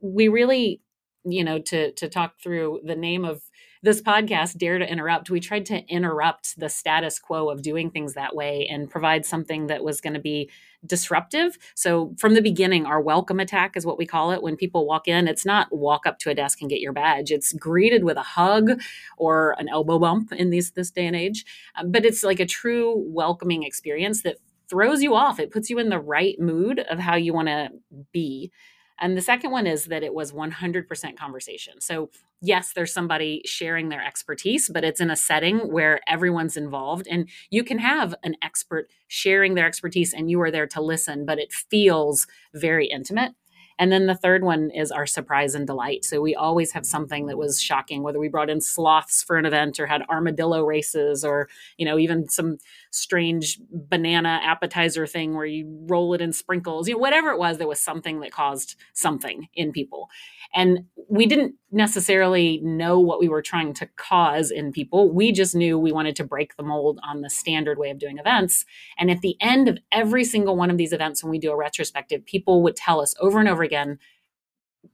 we 0.00 0.28
really, 0.28 0.80
you 1.24 1.42
know, 1.42 1.58
to 1.58 1.92
to 1.92 2.08
talk 2.08 2.38
through 2.40 2.80
the 2.84 2.96
name 2.96 3.24
of 3.24 3.42
this 3.86 4.02
podcast, 4.02 4.58
Dare 4.58 4.80
to 4.80 4.84
Interrupt, 4.84 5.30
we 5.30 5.38
tried 5.38 5.64
to 5.66 5.86
interrupt 5.86 6.58
the 6.58 6.68
status 6.68 7.20
quo 7.20 7.48
of 7.48 7.62
doing 7.62 7.88
things 7.88 8.14
that 8.14 8.34
way 8.34 8.66
and 8.68 8.90
provide 8.90 9.24
something 9.24 9.68
that 9.68 9.84
was 9.84 10.00
going 10.00 10.14
to 10.14 10.20
be 10.20 10.50
disruptive. 10.84 11.56
So, 11.76 12.12
from 12.18 12.34
the 12.34 12.42
beginning, 12.42 12.84
our 12.84 13.00
welcome 13.00 13.38
attack 13.38 13.76
is 13.76 13.86
what 13.86 13.96
we 13.96 14.04
call 14.04 14.32
it. 14.32 14.42
When 14.42 14.56
people 14.56 14.88
walk 14.88 15.06
in, 15.06 15.28
it's 15.28 15.46
not 15.46 15.68
walk 15.70 16.04
up 16.04 16.18
to 16.18 16.30
a 16.30 16.34
desk 16.34 16.60
and 16.60 16.68
get 16.68 16.80
your 16.80 16.92
badge, 16.92 17.30
it's 17.30 17.52
greeted 17.52 18.02
with 18.02 18.16
a 18.16 18.22
hug 18.22 18.72
or 19.18 19.54
an 19.60 19.68
elbow 19.68 20.00
bump 20.00 20.32
in 20.32 20.50
these, 20.50 20.72
this 20.72 20.90
day 20.90 21.06
and 21.06 21.14
age. 21.14 21.44
Um, 21.76 21.92
but 21.92 22.04
it's 22.04 22.24
like 22.24 22.40
a 22.40 22.46
true 22.46 23.04
welcoming 23.06 23.62
experience 23.62 24.22
that 24.22 24.38
throws 24.68 25.00
you 25.00 25.14
off. 25.14 25.38
It 25.38 25.52
puts 25.52 25.70
you 25.70 25.78
in 25.78 25.90
the 25.90 26.00
right 26.00 26.34
mood 26.40 26.80
of 26.80 26.98
how 26.98 27.14
you 27.14 27.32
want 27.32 27.46
to 27.46 27.68
be 28.10 28.50
and 29.00 29.16
the 29.16 29.22
second 29.22 29.50
one 29.50 29.66
is 29.66 29.86
that 29.86 30.02
it 30.02 30.14
was 30.14 30.32
100% 30.32 31.16
conversation. 31.16 31.80
So, 31.80 32.10
yes, 32.40 32.72
there's 32.74 32.92
somebody 32.92 33.42
sharing 33.44 33.88
their 33.88 34.02
expertise, 34.02 34.70
but 34.72 34.84
it's 34.84 35.00
in 35.00 35.10
a 35.10 35.16
setting 35.16 35.72
where 35.72 36.00
everyone's 36.08 36.56
involved. 36.56 37.06
And 37.10 37.28
you 37.50 37.62
can 37.62 37.78
have 37.78 38.14
an 38.22 38.36
expert 38.42 38.88
sharing 39.08 39.54
their 39.54 39.66
expertise 39.66 40.14
and 40.14 40.30
you 40.30 40.40
are 40.40 40.50
there 40.50 40.66
to 40.68 40.80
listen, 40.80 41.26
but 41.26 41.38
it 41.38 41.52
feels 41.52 42.26
very 42.54 42.86
intimate. 42.86 43.32
And 43.78 43.92
then 43.92 44.06
the 44.06 44.14
third 44.14 44.42
one 44.42 44.70
is 44.70 44.90
our 44.90 45.06
surprise 45.06 45.54
and 45.54 45.66
delight. 45.66 46.04
So 46.04 46.20
we 46.20 46.34
always 46.34 46.72
have 46.72 46.86
something 46.86 47.26
that 47.26 47.36
was 47.36 47.60
shocking, 47.60 48.02
whether 48.02 48.18
we 48.18 48.28
brought 48.28 48.50
in 48.50 48.60
sloths 48.60 49.22
for 49.22 49.36
an 49.36 49.44
event 49.44 49.78
or 49.78 49.86
had 49.86 50.02
armadillo 50.08 50.64
races 50.64 51.24
or, 51.24 51.48
you 51.76 51.84
know, 51.84 51.98
even 51.98 52.28
some 52.28 52.58
strange 52.90 53.58
banana 53.70 54.40
appetizer 54.42 55.06
thing 55.06 55.34
where 55.34 55.46
you 55.46 55.84
roll 55.88 56.14
it 56.14 56.20
in 56.20 56.32
sprinkles, 56.32 56.88
you 56.88 56.94
know, 56.94 57.00
whatever 57.00 57.30
it 57.30 57.38
was, 57.38 57.58
there 57.58 57.68
was 57.68 57.80
something 57.80 58.20
that 58.20 58.32
caused 58.32 58.76
something 58.94 59.48
in 59.54 59.72
people. 59.72 60.08
And 60.54 60.86
we 61.08 61.26
didn't 61.26 61.54
necessarily 61.76 62.58
know 62.62 62.98
what 62.98 63.20
we 63.20 63.28
were 63.28 63.42
trying 63.42 63.74
to 63.74 63.86
cause 63.96 64.50
in 64.50 64.72
people. 64.72 65.12
We 65.12 65.30
just 65.30 65.54
knew 65.54 65.78
we 65.78 65.92
wanted 65.92 66.16
to 66.16 66.24
break 66.24 66.56
the 66.56 66.62
mold 66.62 66.98
on 67.04 67.20
the 67.20 67.30
standard 67.30 67.78
way 67.78 67.90
of 67.90 67.98
doing 67.98 68.18
events. 68.18 68.64
And 68.98 69.10
at 69.10 69.20
the 69.20 69.36
end 69.40 69.68
of 69.68 69.78
every 69.92 70.24
single 70.24 70.56
one 70.56 70.70
of 70.70 70.78
these 70.78 70.92
events, 70.92 71.22
when 71.22 71.30
we 71.30 71.38
do 71.38 71.52
a 71.52 71.56
retrospective, 71.56 72.24
people 72.24 72.62
would 72.62 72.76
tell 72.76 73.00
us 73.00 73.14
over 73.20 73.38
and 73.38 73.48
over 73.48 73.62
again, 73.62 73.98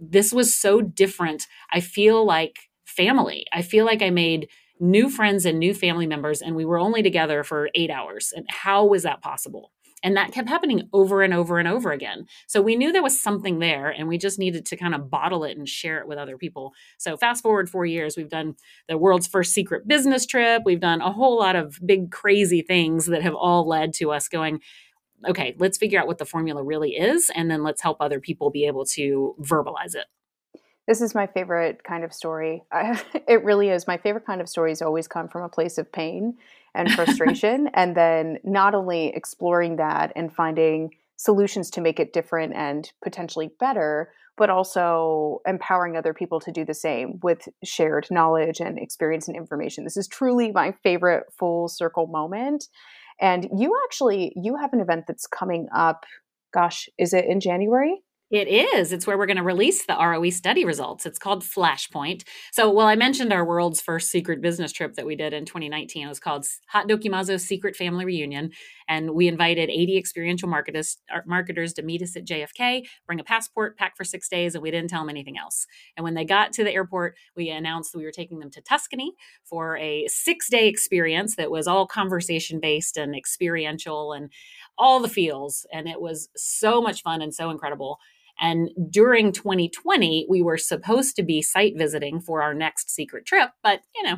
this 0.00 0.32
was 0.32 0.52
so 0.52 0.80
different. 0.80 1.46
I 1.70 1.80
feel 1.80 2.24
like 2.24 2.70
family. 2.84 3.46
I 3.52 3.62
feel 3.62 3.86
like 3.86 4.02
I 4.02 4.10
made 4.10 4.48
new 4.80 5.08
friends 5.08 5.46
and 5.46 5.58
new 5.58 5.74
family 5.74 6.06
members, 6.06 6.42
and 6.42 6.56
we 6.56 6.64
were 6.64 6.78
only 6.78 7.02
together 7.02 7.44
for 7.44 7.70
eight 7.74 7.90
hours. 7.90 8.32
And 8.36 8.44
how 8.48 8.84
was 8.84 9.04
that 9.04 9.22
possible? 9.22 9.70
And 10.02 10.16
that 10.16 10.32
kept 10.32 10.48
happening 10.48 10.88
over 10.92 11.22
and 11.22 11.32
over 11.32 11.58
and 11.58 11.68
over 11.68 11.92
again. 11.92 12.26
So 12.46 12.60
we 12.60 12.76
knew 12.76 12.92
there 12.92 13.02
was 13.02 13.20
something 13.20 13.58
there 13.58 13.88
and 13.88 14.08
we 14.08 14.18
just 14.18 14.38
needed 14.38 14.66
to 14.66 14.76
kind 14.76 14.94
of 14.94 15.10
bottle 15.10 15.44
it 15.44 15.56
and 15.56 15.68
share 15.68 15.98
it 15.98 16.08
with 16.08 16.18
other 16.18 16.36
people. 16.36 16.72
So 16.98 17.16
fast 17.16 17.42
forward 17.42 17.70
four 17.70 17.86
years, 17.86 18.16
we've 18.16 18.28
done 18.28 18.56
the 18.88 18.98
world's 18.98 19.26
first 19.26 19.52
secret 19.52 19.86
business 19.86 20.26
trip. 20.26 20.62
We've 20.64 20.80
done 20.80 21.00
a 21.00 21.12
whole 21.12 21.38
lot 21.38 21.56
of 21.56 21.78
big, 21.84 22.10
crazy 22.10 22.62
things 22.62 23.06
that 23.06 23.22
have 23.22 23.34
all 23.34 23.66
led 23.66 23.94
to 23.94 24.10
us 24.10 24.28
going, 24.28 24.60
okay, 25.28 25.54
let's 25.58 25.78
figure 25.78 26.00
out 26.00 26.06
what 26.06 26.18
the 26.18 26.24
formula 26.24 26.62
really 26.62 26.96
is. 26.96 27.30
And 27.34 27.50
then 27.50 27.62
let's 27.62 27.82
help 27.82 27.98
other 28.00 28.20
people 28.20 28.50
be 28.50 28.66
able 28.66 28.84
to 28.86 29.36
verbalize 29.40 29.94
it. 29.94 30.06
This 30.88 31.00
is 31.00 31.14
my 31.14 31.28
favorite 31.28 31.84
kind 31.84 32.02
of 32.02 32.12
story. 32.12 32.64
I, 32.72 33.00
it 33.28 33.44
really 33.44 33.68
is. 33.68 33.86
My 33.86 33.98
favorite 33.98 34.26
kind 34.26 34.40
of 34.40 34.48
stories 34.48 34.82
always 34.82 35.06
come 35.06 35.28
from 35.28 35.42
a 35.42 35.48
place 35.48 35.78
of 35.78 35.92
pain 35.92 36.38
and 36.74 36.90
frustration. 36.92 37.68
and 37.74 37.96
then 37.96 38.38
not 38.44 38.74
only 38.74 39.08
exploring 39.08 39.76
that 39.76 40.12
and 40.16 40.34
finding 40.34 40.90
solutions 41.16 41.70
to 41.70 41.80
make 41.80 42.00
it 42.00 42.12
different 42.12 42.54
and 42.54 42.90
potentially 43.02 43.50
better, 43.60 44.12
but 44.36 44.50
also 44.50 45.40
empowering 45.46 45.96
other 45.96 46.14
people 46.14 46.40
to 46.40 46.50
do 46.50 46.64
the 46.64 46.74
same 46.74 47.20
with 47.22 47.48
shared 47.62 48.06
knowledge 48.10 48.60
and 48.60 48.78
experience 48.78 49.28
and 49.28 49.36
information. 49.36 49.84
This 49.84 49.96
is 49.96 50.08
truly 50.08 50.50
my 50.52 50.72
favorite 50.82 51.24
full 51.38 51.68
circle 51.68 52.06
moment. 52.06 52.64
And 53.20 53.48
you 53.56 53.78
actually 53.84 54.32
you 54.34 54.56
have 54.56 54.72
an 54.72 54.80
event 54.80 55.04
that's 55.06 55.26
coming 55.26 55.68
up 55.74 56.06
gosh, 56.52 56.88
is 56.98 57.12
it 57.12 57.24
in 57.24 57.40
January? 57.40 58.02
It 58.32 58.48
is. 58.48 58.94
It's 58.94 59.06
where 59.06 59.18
we're 59.18 59.26
going 59.26 59.36
to 59.36 59.42
release 59.42 59.84
the 59.84 59.94
ROE 59.94 60.30
study 60.30 60.64
results. 60.64 61.04
It's 61.04 61.18
called 61.18 61.42
Flashpoint. 61.42 62.22
So, 62.50 62.70
well, 62.70 62.86
I 62.86 62.96
mentioned 62.96 63.30
our 63.30 63.44
world's 63.44 63.82
first 63.82 64.10
secret 64.10 64.40
business 64.40 64.72
trip 64.72 64.94
that 64.94 65.04
we 65.04 65.16
did 65.16 65.34
in 65.34 65.44
2019. 65.44 66.06
It 66.06 66.08
was 66.08 66.18
called 66.18 66.46
Haute 66.70 66.88
Dokimazo 66.88 67.38
Secret 67.38 67.76
Family 67.76 68.06
Reunion. 68.06 68.50
And 68.88 69.10
we 69.10 69.28
invited 69.28 69.68
80 69.68 69.98
experiential 69.98 70.48
marketers, 70.48 70.96
uh, 71.14 71.20
marketers 71.26 71.74
to 71.74 71.82
meet 71.82 72.00
us 72.00 72.16
at 72.16 72.24
JFK, 72.24 72.86
bring 73.06 73.20
a 73.20 73.24
passport, 73.24 73.76
pack 73.76 73.98
for 73.98 74.04
six 74.04 74.30
days, 74.30 74.54
and 74.54 74.62
we 74.62 74.70
didn't 74.70 74.88
tell 74.88 75.02
them 75.02 75.10
anything 75.10 75.36
else. 75.36 75.66
And 75.98 76.02
when 76.02 76.14
they 76.14 76.24
got 76.24 76.54
to 76.54 76.64
the 76.64 76.72
airport, 76.72 77.16
we 77.36 77.50
announced 77.50 77.92
that 77.92 77.98
we 77.98 78.04
were 78.04 78.12
taking 78.12 78.38
them 78.38 78.50
to 78.52 78.62
Tuscany 78.62 79.12
for 79.44 79.76
a 79.76 80.08
six 80.08 80.48
day 80.48 80.68
experience 80.68 81.36
that 81.36 81.50
was 81.50 81.66
all 81.66 81.86
conversation 81.86 82.60
based 82.60 82.96
and 82.96 83.14
experiential 83.14 84.14
and 84.14 84.30
all 84.78 85.00
the 85.00 85.08
feels. 85.08 85.66
And 85.70 85.86
it 85.86 86.00
was 86.00 86.30
so 86.34 86.80
much 86.80 87.02
fun 87.02 87.20
and 87.20 87.34
so 87.34 87.50
incredible. 87.50 87.98
And 88.42 88.70
during 88.90 89.32
2020, 89.32 90.26
we 90.28 90.42
were 90.42 90.58
supposed 90.58 91.14
to 91.16 91.22
be 91.22 91.40
site 91.42 91.74
visiting 91.78 92.20
for 92.20 92.42
our 92.42 92.52
next 92.52 92.90
secret 92.90 93.24
trip, 93.24 93.50
but 93.62 93.80
you 93.94 94.02
know, 94.02 94.16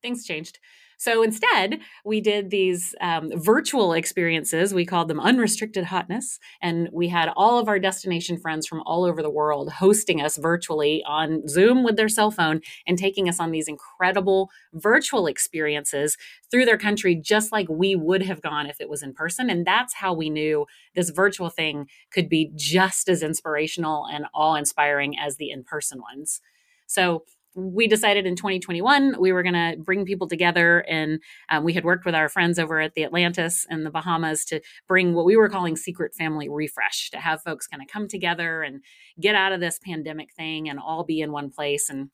things 0.00 0.24
changed. 0.24 0.60
So 1.04 1.22
instead, 1.22 1.80
we 2.02 2.22
did 2.22 2.48
these 2.48 2.94
um, 2.98 3.30
virtual 3.34 3.92
experiences. 3.92 4.72
We 4.72 4.86
called 4.86 5.08
them 5.08 5.20
Unrestricted 5.20 5.84
Hotness. 5.84 6.38
And 6.62 6.88
we 6.94 7.08
had 7.08 7.28
all 7.36 7.58
of 7.58 7.68
our 7.68 7.78
destination 7.78 8.38
friends 8.38 8.66
from 8.66 8.82
all 8.86 9.04
over 9.04 9.20
the 9.20 9.28
world 9.28 9.70
hosting 9.70 10.22
us 10.22 10.38
virtually 10.38 11.04
on 11.06 11.46
Zoom 11.46 11.84
with 11.84 11.98
their 11.98 12.08
cell 12.08 12.30
phone 12.30 12.62
and 12.86 12.96
taking 12.96 13.28
us 13.28 13.38
on 13.38 13.50
these 13.50 13.68
incredible 13.68 14.48
virtual 14.72 15.26
experiences 15.26 16.16
through 16.50 16.64
their 16.64 16.78
country, 16.78 17.14
just 17.14 17.52
like 17.52 17.68
we 17.68 17.94
would 17.94 18.22
have 18.22 18.40
gone 18.40 18.66
if 18.66 18.80
it 18.80 18.88
was 18.88 19.02
in 19.02 19.12
person. 19.12 19.50
And 19.50 19.66
that's 19.66 19.92
how 19.92 20.14
we 20.14 20.30
knew 20.30 20.64
this 20.94 21.10
virtual 21.10 21.50
thing 21.50 21.86
could 22.14 22.30
be 22.30 22.50
just 22.54 23.10
as 23.10 23.22
inspirational 23.22 24.06
and 24.10 24.24
awe 24.34 24.54
inspiring 24.54 25.18
as 25.18 25.36
the 25.36 25.50
in 25.50 25.64
person 25.64 26.00
ones. 26.00 26.40
So 26.86 27.24
we 27.54 27.86
decided 27.86 28.26
in 28.26 28.36
2021 28.36 29.16
we 29.20 29.32
were 29.32 29.42
going 29.42 29.54
to 29.54 29.76
bring 29.82 30.04
people 30.04 30.28
together 30.28 30.80
and 30.88 31.20
um, 31.50 31.64
we 31.64 31.72
had 31.72 31.84
worked 31.84 32.04
with 32.04 32.14
our 32.14 32.28
friends 32.28 32.58
over 32.58 32.80
at 32.80 32.94
the 32.94 33.04
atlantis 33.04 33.66
and 33.70 33.86
the 33.86 33.90
bahamas 33.90 34.44
to 34.44 34.60
bring 34.88 35.14
what 35.14 35.24
we 35.24 35.36
were 35.36 35.48
calling 35.48 35.76
secret 35.76 36.14
family 36.14 36.48
refresh 36.48 37.10
to 37.10 37.18
have 37.18 37.42
folks 37.42 37.66
kind 37.66 37.82
of 37.82 37.88
come 37.88 38.08
together 38.08 38.62
and 38.62 38.82
get 39.20 39.34
out 39.34 39.52
of 39.52 39.60
this 39.60 39.78
pandemic 39.78 40.28
thing 40.36 40.68
and 40.68 40.78
all 40.78 41.04
be 41.04 41.20
in 41.20 41.32
one 41.32 41.50
place 41.50 41.88
and 41.88 42.10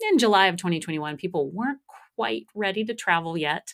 in 0.00 0.18
july 0.18 0.46
of 0.46 0.56
2021 0.56 1.16
people 1.16 1.50
weren't 1.50 1.80
quite 2.16 2.46
ready 2.54 2.84
to 2.84 2.94
travel 2.94 3.36
yet 3.38 3.72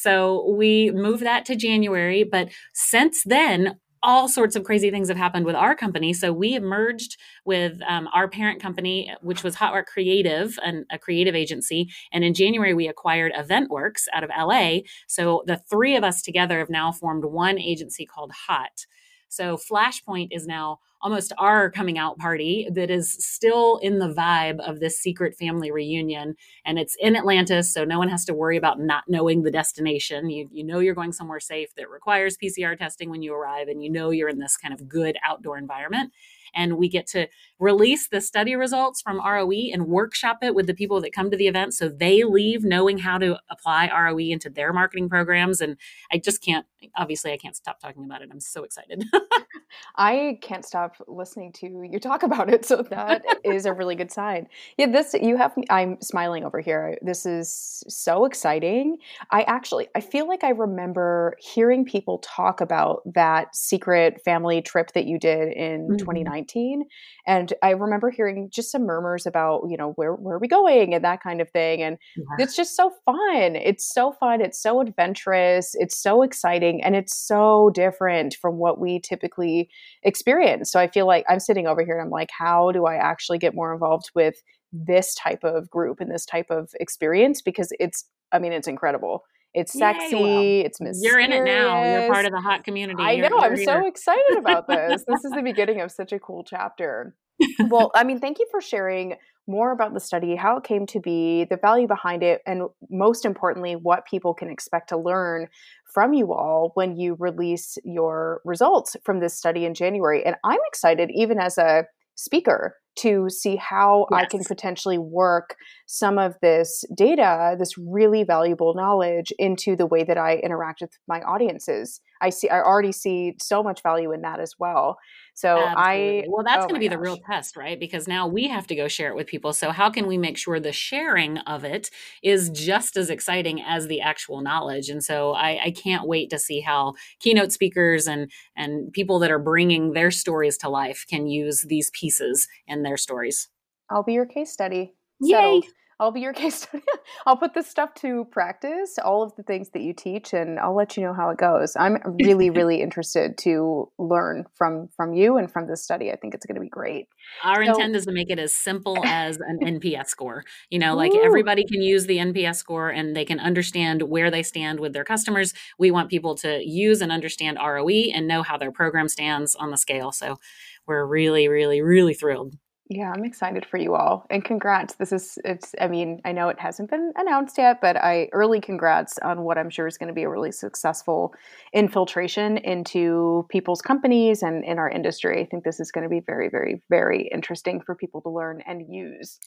so 0.00 0.50
we 0.56 0.90
moved 0.92 1.24
that 1.24 1.44
to 1.46 1.56
January. 1.56 2.24
But 2.24 2.48
since 2.72 3.22
then, 3.24 3.78
all 4.02 4.28
sorts 4.28 4.56
of 4.56 4.64
crazy 4.64 4.90
things 4.90 5.08
have 5.08 5.16
happened 5.16 5.46
with 5.46 5.54
our 5.54 5.74
company. 5.74 6.12
So 6.12 6.32
we 6.32 6.58
merged 6.58 7.16
with 7.44 7.80
um, 7.86 8.08
our 8.14 8.28
parent 8.28 8.60
company, 8.60 9.14
which 9.20 9.42
was 9.42 9.56
Haute 9.56 9.74
Rock 9.74 9.86
Creative, 9.86 10.58
and 10.64 10.86
a 10.90 10.98
creative 10.98 11.34
agency. 11.34 11.90
And 12.12 12.24
in 12.24 12.34
January, 12.34 12.74
we 12.74 12.88
acquired 12.88 13.32
EventWorks 13.32 14.04
out 14.12 14.24
of 14.24 14.30
LA. 14.30 14.78
So 15.06 15.42
the 15.46 15.60
three 15.68 15.96
of 15.96 16.04
us 16.04 16.22
together 16.22 16.58
have 16.58 16.70
now 16.70 16.92
formed 16.92 17.24
one 17.24 17.58
agency 17.58 18.06
called 18.06 18.32
Hot. 18.46 18.86
So 19.30 19.56
Flashpoint 19.56 20.28
is 20.32 20.46
now 20.46 20.80
almost 21.02 21.32
our 21.38 21.70
coming 21.70 21.96
out 21.96 22.18
party 22.18 22.68
that 22.74 22.90
is 22.90 23.12
still 23.12 23.78
in 23.78 24.00
the 24.00 24.12
vibe 24.12 24.58
of 24.60 24.80
this 24.80 24.98
secret 24.98 25.36
family 25.36 25.70
reunion. 25.70 26.34
And 26.64 26.78
it's 26.78 26.96
in 26.98 27.16
Atlantis, 27.16 27.72
so 27.72 27.84
no 27.84 27.98
one 27.98 28.08
has 28.08 28.24
to 28.26 28.34
worry 28.34 28.56
about 28.56 28.80
not 28.80 29.04
knowing 29.08 29.42
the 29.42 29.50
destination. 29.50 30.28
You, 30.28 30.48
you 30.52 30.64
know 30.64 30.80
you're 30.80 30.94
going 30.94 31.12
somewhere 31.12 31.40
safe 31.40 31.74
that 31.76 31.88
requires 31.88 32.36
PCR 32.36 32.76
testing 32.76 33.08
when 33.08 33.22
you 33.22 33.32
arrive, 33.32 33.68
and 33.68 33.82
you 33.82 33.88
know 33.88 34.10
you're 34.10 34.28
in 34.28 34.40
this 34.40 34.56
kind 34.56 34.74
of 34.74 34.88
good 34.88 35.16
outdoor 35.24 35.56
environment 35.56 36.12
and 36.54 36.76
we 36.76 36.88
get 36.88 37.06
to 37.06 37.28
release 37.58 38.08
the 38.08 38.20
study 38.20 38.54
results 38.54 39.00
from 39.00 39.20
ROE 39.24 39.70
and 39.72 39.86
workshop 39.86 40.38
it 40.42 40.54
with 40.54 40.66
the 40.66 40.74
people 40.74 41.00
that 41.00 41.12
come 41.12 41.30
to 41.30 41.36
the 41.36 41.46
event 41.46 41.74
so 41.74 41.88
they 41.88 42.24
leave 42.24 42.64
knowing 42.64 42.98
how 42.98 43.18
to 43.18 43.38
apply 43.50 43.88
ROE 43.88 44.18
into 44.18 44.50
their 44.50 44.72
marketing 44.72 45.08
programs 45.08 45.60
and 45.60 45.76
I 46.12 46.18
just 46.18 46.42
can't 46.42 46.66
obviously 46.96 47.32
I 47.32 47.36
can't 47.36 47.56
stop 47.56 47.80
talking 47.80 48.04
about 48.04 48.22
it. 48.22 48.30
I'm 48.32 48.40
so 48.40 48.64
excited. 48.64 49.04
I 49.96 50.38
can't 50.42 50.64
stop 50.64 50.96
listening 51.06 51.52
to 51.54 51.88
you 51.90 51.98
talk 51.98 52.22
about 52.22 52.52
it. 52.52 52.64
So 52.64 52.82
that 52.90 53.24
is 53.44 53.66
a 53.66 53.72
really 53.72 53.94
good 53.94 54.10
sign. 54.10 54.48
Yeah, 54.76 54.86
this 54.86 55.14
you 55.20 55.36
have. 55.36 55.54
I'm 55.70 56.00
smiling 56.00 56.44
over 56.44 56.60
here. 56.60 56.98
This 57.02 57.26
is 57.26 57.84
so 57.88 58.24
exciting. 58.24 58.98
I 59.30 59.42
actually 59.42 59.88
I 59.94 60.00
feel 60.00 60.28
like 60.28 60.44
I 60.44 60.50
remember 60.50 61.36
hearing 61.38 61.84
people 61.84 62.18
talk 62.18 62.60
about 62.60 63.02
that 63.14 63.54
secret 63.54 64.20
family 64.24 64.62
trip 64.62 64.92
that 64.92 65.06
you 65.06 65.18
did 65.18 65.52
in 65.52 65.82
mm-hmm. 65.82 65.96
2019, 65.96 66.84
and 67.26 67.52
I 67.62 67.70
remember 67.70 68.10
hearing 68.10 68.48
just 68.52 68.70
some 68.70 68.86
murmurs 68.86 69.26
about 69.26 69.64
you 69.68 69.76
know 69.76 69.92
where 69.96 70.14
where 70.14 70.36
are 70.36 70.40
we 70.40 70.48
going 70.48 70.94
and 70.94 71.04
that 71.04 71.22
kind 71.22 71.40
of 71.40 71.50
thing. 71.50 71.82
And 71.82 71.98
yeah. 72.16 72.24
it's 72.38 72.56
just 72.56 72.76
so 72.76 72.92
fun. 73.04 73.56
It's 73.56 73.92
so 73.92 74.12
fun. 74.12 74.40
It's 74.40 74.60
so 74.60 74.80
adventurous. 74.80 75.74
It's 75.74 75.96
so 75.96 76.22
exciting, 76.22 76.69
and 76.82 76.94
it's 76.94 77.16
so 77.16 77.70
different 77.74 78.34
from 78.40 78.56
what 78.56 78.78
we 78.80 79.00
typically 79.00 79.68
experience. 80.02 80.70
So 80.70 80.78
I 80.78 80.86
feel 80.88 81.06
like 81.06 81.24
I'm 81.28 81.40
sitting 81.40 81.66
over 81.66 81.84
here 81.84 81.98
and 81.98 82.04
I'm 82.04 82.10
like, 82.10 82.30
how 82.36 82.70
do 82.72 82.86
I 82.86 82.96
actually 82.96 83.38
get 83.38 83.54
more 83.54 83.72
involved 83.72 84.10
with 84.14 84.34
this 84.72 85.14
type 85.14 85.42
of 85.42 85.68
group 85.68 86.00
and 86.00 86.10
this 86.10 86.24
type 86.26 86.50
of 86.50 86.70
experience? 86.78 87.42
Because 87.42 87.72
it's, 87.80 88.04
I 88.32 88.38
mean, 88.38 88.52
it's 88.52 88.68
incredible. 88.68 89.24
It's 89.52 89.72
sexy. 89.72 90.16
Yay, 90.16 90.22
well, 90.22 90.66
it's 90.66 90.80
mysterious. 90.80 91.02
You're 91.02 91.20
in 91.20 91.32
it 91.32 91.44
now. 91.44 91.82
You're 91.82 92.12
part 92.12 92.24
of 92.24 92.32
the 92.32 92.40
hot 92.40 92.62
community. 92.62 93.02
I 93.02 93.16
know. 93.16 93.28
You're, 93.28 93.40
I'm 93.40 93.56
so 93.56 93.86
excited 93.86 94.38
about 94.38 94.68
this. 94.68 95.02
this 95.08 95.24
is 95.24 95.32
the 95.32 95.42
beginning 95.44 95.80
of 95.80 95.90
such 95.90 96.12
a 96.12 96.20
cool 96.20 96.44
chapter. 96.44 97.16
well, 97.68 97.90
I 97.94 98.04
mean, 98.04 98.20
thank 98.20 98.38
you 98.38 98.46
for 98.50 98.60
sharing 98.60 99.16
more 99.50 99.72
about 99.72 99.92
the 99.92 100.00
study, 100.00 100.36
how 100.36 100.56
it 100.56 100.64
came 100.64 100.86
to 100.86 101.00
be, 101.00 101.44
the 101.44 101.56
value 101.56 101.88
behind 101.88 102.22
it, 102.22 102.40
and 102.46 102.62
most 102.88 103.24
importantly, 103.24 103.74
what 103.74 104.06
people 104.06 104.32
can 104.32 104.48
expect 104.48 104.88
to 104.90 104.96
learn 104.96 105.48
from 105.92 106.12
you 106.14 106.32
all 106.32 106.70
when 106.74 106.96
you 106.96 107.16
release 107.18 107.76
your 107.84 108.40
results 108.44 108.96
from 109.04 109.20
this 109.20 109.36
study 109.36 109.64
in 109.64 109.74
January. 109.74 110.24
And 110.24 110.36
I'm 110.44 110.60
excited, 110.68 111.10
even 111.14 111.38
as 111.38 111.58
a 111.58 111.84
speaker, 112.14 112.76
to 112.98 113.28
see 113.30 113.56
how 113.56 114.06
yes. 114.10 114.20
I 114.20 114.24
can 114.26 114.44
potentially 114.44 114.98
work 114.98 115.56
some 115.86 116.18
of 116.18 116.36
this 116.42 116.84
data, 116.94 117.56
this 117.58 117.78
really 117.78 118.24
valuable 118.24 118.74
knowledge, 118.74 119.32
into 119.38 119.74
the 119.74 119.86
way 119.86 120.04
that 120.04 120.18
I 120.18 120.36
interact 120.36 120.82
with 120.82 120.92
my 121.08 121.20
audiences. 121.22 122.00
I 122.20 122.30
see, 122.30 122.48
I 122.48 122.60
already 122.60 122.92
see 122.92 123.34
so 123.40 123.62
much 123.62 123.82
value 123.82 124.12
in 124.12 124.22
that 124.22 124.40
as 124.40 124.58
well. 124.58 124.98
So 125.34 125.56
Absolutely. 125.56 126.22
I 126.22 126.24
well, 126.28 126.44
that's 126.44 126.64
oh 126.64 126.68
going 126.68 126.74
to 126.74 126.80
be 126.80 126.88
gosh. 126.88 126.96
the 126.96 127.00
real 127.00 127.16
test, 127.16 127.56
right? 127.56 127.78
Because 127.78 128.06
now 128.06 128.26
we 128.26 128.48
have 128.48 128.66
to 128.66 128.74
go 128.74 128.88
share 128.88 129.10
it 129.10 129.16
with 129.16 129.26
people. 129.26 129.52
So 129.52 129.70
how 129.70 129.88
can 129.90 130.06
we 130.06 130.18
make 130.18 130.36
sure 130.36 130.60
the 130.60 130.72
sharing 130.72 131.38
of 131.38 131.64
it 131.64 131.90
is 132.22 132.50
just 132.50 132.96
as 132.96 133.08
exciting 133.08 133.62
as 133.62 133.86
the 133.86 134.00
actual 134.02 134.42
knowledge? 134.42 134.90
And 134.90 135.02
so 135.02 135.32
I, 135.32 135.66
I 135.66 135.70
can't 135.70 136.06
wait 136.06 136.30
to 136.30 136.38
see 136.38 136.60
how 136.60 136.94
keynote 137.20 137.52
speakers 137.52 138.06
and 138.06 138.30
and 138.56 138.92
people 138.92 139.18
that 139.20 139.30
are 139.30 139.38
bringing 139.38 139.92
their 139.92 140.10
stories 140.10 140.58
to 140.58 140.68
life 140.68 141.04
can 141.08 141.26
use 141.26 141.62
these 141.62 141.90
pieces 141.90 142.48
in 142.66 142.82
their 142.82 142.96
stories. 142.96 143.48
I'll 143.88 144.02
be 144.02 144.12
your 144.12 144.26
case 144.26 144.52
study. 144.52 144.94
Yay! 145.20 145.62
I'll 146.00 146.10
be 146.10 146.20
your 146.22 146.32
case 146.40 146.62
study. 146.62 146.82
I'll 147.26 147.36
put 147.36 147.54
this 147.54 147.68
stuff 147.68 147.94
to 147.96 148.24
practice, 148.32 148.98
all 148.98 149.22
of 149.22 149.36
the 149.36 149.42
things 149.42 149.70
that 149.70 149.82
you 149.82 149.92
teach, 149.92 150.32
and 150.32 150.58
I'll 150.58 150.74
let 150.74 150.96
you 150.96 151.04
know 151.04 151.12
how 151.12 151.28
it 151.30 151.36
goes. 151.36 151.76
I'm 151.78 151.98
really, 152.20 152.50
really 152.60 152.80
interested 152.80 153.36
to 153.38 153.92
learn 153.98 154.46
from 154.54 154.88
from 154.96 155.12
you 155.12 155.36
and 155.36 155.50
from 155.52 155.68
this 155.68 155.84
study. 155.84 156.10
I 156.10 156.16
think 156.16 156.34
it's 156.34 156.46
going 156.46 156.54
to 156.54 156.60
be 156.60 156.68
great. 156.68 157.06
Our 157.44 157.64
so, 157.64 157.72
intent 157.72 157.94
is 157.94 158.06
to 158.06 158.12
make 158.12 158.30
it 158.30 158.38
as 158.38 158.54
simple 158.54 158.98
as 159.04 159.38
an 159.38 159.58
NPS 159.62 160.06
score. 160.06 160.44
You 160.70 160.78
know, 160.78 160.96
like 160.96 161.12
Ooh. 161.12 161.22
everybody 161.22 161.64
can 161.64 161.82
use 161.82 162.06
the 162.06 162.16
NPS 162.16 162.56
score 162.56 162.88
and 162.88 163.14
they 163.14 163.26
can 163.26 163.38
understand 163.38 164.02
where 164.02 164.30
they 164.30 164.42
stand 164.42 164.80
with 164.80 164.94
their 164.94 165.04
customers. 165.04 165.52
We 165.78 165.90
want 165.90 166.08
people 166.08 166.34
to 166.36 166.66
use 166.66 167.02
and 167.02 167.12
understand 167.12 167.58
ROE 167.62 167.88
and 167.88 168.26
know 168.26 168.42
how 168.42 168.56
their 168.56 168.72
program 168.72 169.08
stands 169.08 169.54
on 169.54 169.70
the 169.70 169.76
scale. 169.76 170.12
So 170.12 170.38
we're 170.86 171.04
really, 171.04 171.46
really, 171.48 171.82
really 171.82 172.14
thrilled. 172.14 172.56
Yeah, 172.92 173.12
I'm 173.14 173.24
excited 173.24 173.64
for 173.64 173.76
you 173.76 173.94
all. 173.94 174.26
And 174.30 174.44
congrats. 174.44 174.94
This 174.94 175.12
is 175.12 175.38
it's 175.44 175.76
I 175.80 175.86
mean, 175.86 176.20
I 176.24 176.32
know 176.32 176.48
it 176.48 176.58
hasn't 176.58 176.90
been 176.90 177.12
announced 177.14 177.56
yet, 177.56 177.80
but 177.80 177.96
I 177.96 178.28
early 178.32 178.60
congrats 178.60 179.16
on 179.22 179.42
what 179.42 179.58
I'm 179.58 179.70
sure 179.70 179.86
is 179.86 179.96
going 179.96 180.08
to 180.08 180.12
be 180.12 180.24
a 180.24 180.28
really 180.28 180.50
successful 180.50 181.32
infiltration 181.72 182.56
into 182.58 183.46
people's 183.48 183.80
companies 183.80 184.42
and 184.42 184.64
in 184.64 184.80
our 184.80 184.90
industry. 184.90 185.40
I 185.40 185.46
think 185.46 185.62
this 185.62 185.78
is 185.78 185.92
going 185.92 186.02
to 186.02 186.10
be 186.10 186.18
very 186.18 186.48
very 186.48 186.82
very 186.90 187.28
interesting 187.32 187.80
for 187.80 187.94
people 187.94 188.22
to 188.22 188.28
learn 188.28 188.60
and 188.66 188.82
use. 188.92 189.38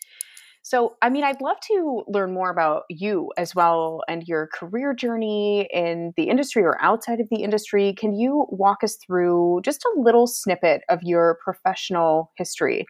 So, 0.62 0.96
I 1.02 1.10
mean, 1.10 1.26
I'd 1.26 1.42
love 1.42 1.58
to 1.68 2.06
learn 2.08 2.34
more 2.34 2.50
about 2.50 2.84
you 2.90 3.30
as 3.38 3.54
well 3.54 4.04
and 4.08 4.26
your 4.26 4.48
career 4.54 4.94
journey 4.94 5.68
in 5.74 6.14
the 6.16 6.30
industry 6.30 6.64
or 6.64 6.82
outside 6.82 7.20
of 7.20 7.28
the 7.30 7.44
industry. 7.44 7.94
Can 8.00 8.14
you 8.14 8.46
walk 8.50 8.86
us 8.86 8.96
through 9.06 9.60
just 9.66 9.84
a 9.84 10.00
little 10.00 10.28
snippet 10.28 10.84
of 10.88 11.04
your 11.04 11.38
professional 11.44 12.32
history? 12.38 12.86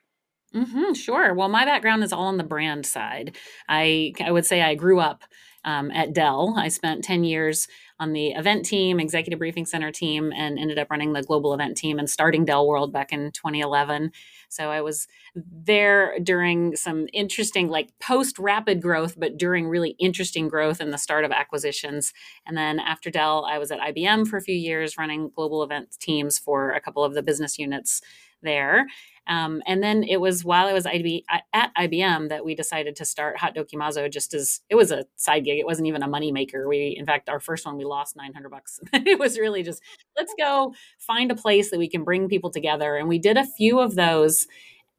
Mm-hmm, 0.55 0.93
sure. 0.93 1.33
Well, 1.33 1.49
my 1.49 1.65
background 1.65 2.03
is 2.03 2.13
all 2.13 2.25
on 2.27 2.37
the 2.37 2.43
brand 2.43 2.85
side. 2.85 3.35
I 3.67 4.13
I 4.23 4.31
would 4.31 4.45
say 4.45 4.61
I 4.61 4.75
grew 4.75 4.99
up 4.99 5.23
um, 5.65 5.89
at 5.91 6.13
Dell. 6.13 6.53
I 6.57 6.67
spent 6.67 7.03
ten 7.03 7.23
years 7.23 7.67
on 7.99 8.13
the 8.13 8.29
event 8.31 8.65
team, 8.65 8.99
executive 8.99 9.39
briefing 9.39 9.65
center 9.65 9.91
team, 9.91 10.31
and 10.35 10.59
ended 10.59 10.77
up 10.77 10.91
running 10.91 11.13
the 11.13 11.23
global 11.23 11.53
event 11.55 11.75
team 11.77 11.97
and 11.97 12.07
starting 12.09 12.45
Dell 12.45 12.67
World 12.67 12.93
back 12.93 13.11
in 13.11 13.31
2011. 13.31 14.11
So 14.49 14.69
I 14.69 14.81
was 14.81 15.07
there 15.35 16.19
during 16.21 16.75
some 16.75 17.07
interesting, 17.13 17.69
like 17.69 17.89
post 17.99 18.37
rapid 18.37 18.81
growth, 18.81 19.15
but 19.17 19.37
during 19.37 19.67
really 19.67 19.95
interesting 19.99 20.49
growth 20.49 20.81
in 20.81 20.91
the 20.91 20.97
start 20.97 21.23
of 21.25 21.31
acquisitions. 21.31 22.13
And 22.45 22.55
then 22.57 22.79
after 22.79 23.09
Dell, 23.09 23.45
I 23.49 23.57
was 23.57 23.71
at 23.71 23.79
IBM 23.79 24.25
for 24.27 24.37
a 24.37 24.41
few 24.41 24.55
years 24.55 24.97
running 24.97 25.31
global 25.35 25.63
event 25.63 25.95
teams 25.99 26.37
for 26.37 26.71
a 26.71 26.81
couple 26.81 27.03
of 27.03 27.15
the 27.15 27.23
business 27.23 27.57
units 27.57 28.01
there. 28.41 28.85
Um, 29.27 29.61
and 29.65 29.81
then 29.81 30.03
it 30.03 30.17
was 30.19 30.43
while 30.43 30.67
I 30.67 30.73
was 30.73 30.85
IB, 30.85 31.25
at 31.53 31.73
IBM 31.75 32.29
that 32.29 32.43
we 32.43 32.55
decided 32.55 32.95
to 32.97 33.05
start 33.05 33.37
Haute 33.37 33.55
Dokimazo 33.55 34.11
just 34.11 34.33
as 34.33 34.61
it 34.69 34.75
was 34.75 34.91
a 34.91 35.05
side 35.15 35.45
gig. 35.45 35.59
It 35.59 35.65
wasn't 35.65 35.87
even 35.87 36.03
a 36.03 36.07
money 36.07 36.31
maker. 36.31 36.67
We, 36.67 36.95
in 36.97 37.05
fact, 37.05 37.29
our 37.29 37.39
first 37.39 37.65
one, 37.65 37.77
we 37.77 37.85
lost 37.85 38.15
900 38.15 38.49
bucks. 38.49 38.79
it 38.93 39.19
was 39.19 39.39
really 39.39 39.63
just, 39.63 39.81
let's 40.17 40.33
go 40.37 40.73
find 40.99 41.31
a 41.31 41.35
place 41.35 41.71
that 41.71 41.79
we 41.79 41.89
can 41.89 42.03
bring 42.03 42.27
people 42.27 42.49
together. 42.49 42.97
And 42.97 43.07
we 43.07 43.17
did 43.17 43.37
a 43.37 43.45
few 43.45 43.79
of 43.79 43.95
those. 43.95 44.47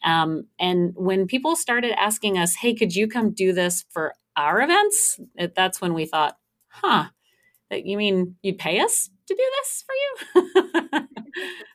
Um, 0.05 0.47
and 0.59 0.93
when 0.97 1.27
people 1.27 1.57
started 1.57 1.93
asking 1.99 2.39
us, 2.39 2.55
hey, 2.57 2.75
could 2.75 2.95
you 2.95 3.09
come 3.09 3.33
do 3.33 3.53
this 3.53 3.85
for 3.91 4.15
our 4.37 4.61
events? 4.63 5.21
That's 5.55 5.81
when 5.81 5.95
we 5.95 6.07
thought, 6.07 6.37
huh, 6.69 7.07
you 7.71 7.97
mean 7.97 8.37
you'd 8.43 8.59
pay 8.59 8.81
us 8.81 9.11
to 9.27 9.35
do 9.35 9.51
this 9.59 9.85
for 9.87 9.95
you? 9.95 10.83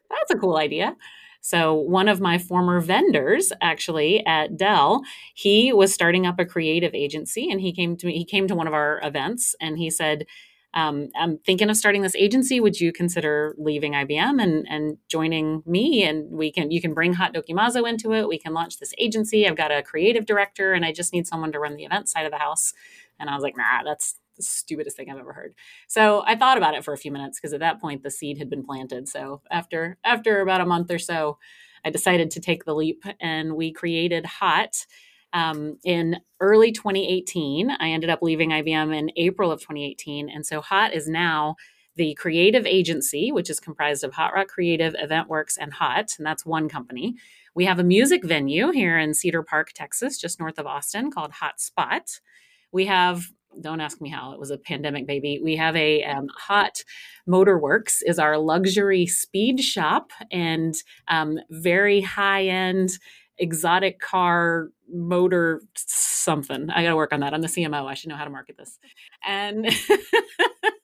That's 0.10 0.32
a 0.32 0.38
cool 0.38 0.58
idea. 0.58 0.96
So, 1.41 1.73
one 1.73 2.08
of 2.08 2.19
my 2.19 2.38
former 2.38 2.80
vendors, 2.82 3.52
actually 3.62 4.25
at 4.25 4.58
Dell, 4.58 5.02
he 5.34 5.71
was 5.73 5.93
starting 5.93 6.25
up 6.25 6.39
a 6.39 6.45
creative 6.45 6.93
agency, 6.93 7.49
and 7.49 7.62
he 7.62 7.71
came 7.73 7.95
to 7.97 8.08
me. 8.08 8.17
He 8.17 8.25
came 8.25 8.47
to 8.47 8.56
one 8.56 8.67
of 8.67 8.73
our 8.73 8.99
events, 9.04 9.56
and 9.62 9.78
he 9.78 9.89
said, 9.89 10.25
um, 10.73 11.10
"I'm 11.19 11.38
thinking 11.39 11.69
of 11.69 11.78
starting 11.78 12.02
this 12.02 12.15
agency. 12.15 12.60
Would 12.60 12.80
you 12.80 12.91
consider 12.91 13.56
leaving 13.58 13.93
IBM 13.93 14.41
and 14.41 14.67
and 14.69 14.97
joining 15.10 15.63
me? 15.65 16.04
And 16.04 16.30
we 16.32 16.52
can 16.52 16.71
you 16.71 16.82
can 16.82 16.93
bring 16.93 17.13
Haute 17.13 17.34
Dokimazo 17.34 17.88
into 17.89 18.13
it. 18.13 18.28
We 18.28 18.38
can 18.38 18.54
launch 18.54 18.78
this 18.78 18.93
agency. 18.97 19.47
I've 19.47 19.58
got 19.58 19.71
a 19.71 19.82
creative 19.82 20.25
director, 20.25 20.73
and 20.73 20.86
I 20.86 20.91
just 20.91 21.13
need 21.13 21.25
someone 21.28 21.52
to 21.54 21.60
run 21.60 21.75
the 21.75 21.86
event 21.86 22.10
side 22.10 22.25
of 22.25 22.32
the 22.32 22.38
house." 22.38 22.73
And 23.19 23.30
I 23.30 23.34
was 23.36 23.43
like, 23.43 23.58
"Nah, 23.58 23.84
that's 23.84 24.19
the 24.39 24.43
stupidest 24.43 24.97
thing 24.97 25.12
I've 25.12 25.19
ever 25.19 25.34
heard. 25.34 25.54
So 25.88 26.23
I 26.25 26.36
thought 26.36 26.58
about 26.58 26.73
it 26.73 26.84
for 26.84 26.93
a 26.93 26.97
few 26.97 27.12
minutes 27.12 27.39
because 27.39 27.54
at 27.54 27.60
that 27.60 27.82
point 27.82 28.04
the 28.04 28.10
seed 28.10 28.38
had 28.38 28.49
been 28.49 28.63
planted. 28.63 29.08
So 29.08 29.41
after 29.52 29.97
after 30.04 30.41
about 30.41 30.62
a 30.62 30.65
month 30.65 30.89
or 30.89 30.99
so, 30.99 31.38
I 31.84 31.89
decided 31.89 32.32
to 32.32 32.39
take 32.39 32.65
the 32.65 32.75
leap 32.75 33.04
and 33.19 33.56
we 33.56 33.71
created 33.71 34.25
Hot. 34.25 34.86
Um, 35.32 35.78
in 35.84 36.17
early 36.39 36.71
2018, 36.71 37.69
I 37.69 37.89
ended 37.89 38.10
up 38.10 38.23
leaving 38.23 38.49
IBM 38.49 38.95
in 38.95 39.12
April 39.15 39.52
of 39.52 39.60
2018. 39.60 40.28
And 40.28 40.45
so 40.45 40.60
Hot 40.62 40.93
is 40.93 41.08
now 41.08 41.56
the 41.99 42.15
creative 42.15 42.65
agency, 42.65 43.32
which 43.32 43.49
is 43.49 43.60
comprised 43.60 44.04
of 44.04 44.13
Haute 44.13 44.34
Rock 44.34 44.47
Creative, 44.47 44.93
EventWorks, 44.93 45.58
and 45.60 45.73
Hot, 45.73 46.12
and 46.17 46.25
that's 46.25 46.45
one 46.45 46.69
company. 46.69 47.15
We 47.54 47.65
have 47.65 47.78
a 47.78 47.84
music 47.84 48.23
venue 48.23 48.71
here 48.71 48.97
in 48.97 49.13
Cedar 49.13 49.43
Park, 49.43 49.71
Texas, 49.73 50.17
just 50.17 50.39
north 50.39 50.58
of 50.58 50.65
Austin, 50.65 51.12
called 51.12 51.34
Haute 51.34 51.60
Spot. 51.60 52.10
We 52.71 52.86
have 52.86 53.25
don't 53.62 53.82
ask 53.82 54.00
me 54.02 54.10
how 54.10 54.32
it 54.34 54.40
was 54.40 54.52
a 54.52 54.58
pandemic 54.58 55.08
baby. 55.08 55.40
We 55.44 55.56
have 55.56 55.76
a 55.76 56.04
um, 56.04 56.28
hot 56.38 56.84
motorworks 57.28 57.98
is 58.06 58.20
our 58.20 58.38
luxury 58.38 59.06
speed 59.06 59.60
shop 59.60 60.12
and 60.32 60.76
um, 61.08 61.40
very 61.50 62.02
high 62.02 62.46
end 62.46 62.92
exotic 63.38 64.00
car 64.00 64.70
motor 64.92 65.62
something. 65.76 66.70
I 66.70 66.84
gotta 66.84 66.96
work 66.96 67.14
on 67.14 67.22
that. 67.22 67.34
I'm 67.34 67.42
the 67.42 67.48
cmo 67.48 67.88
i 67.88 67.94
should 67.94 68.10
know 68.10 68.16
how 68.16 68.26
to 68.26 68.30
market 68.30 68.58
this. 68.58 68.78
And 69.26 69.66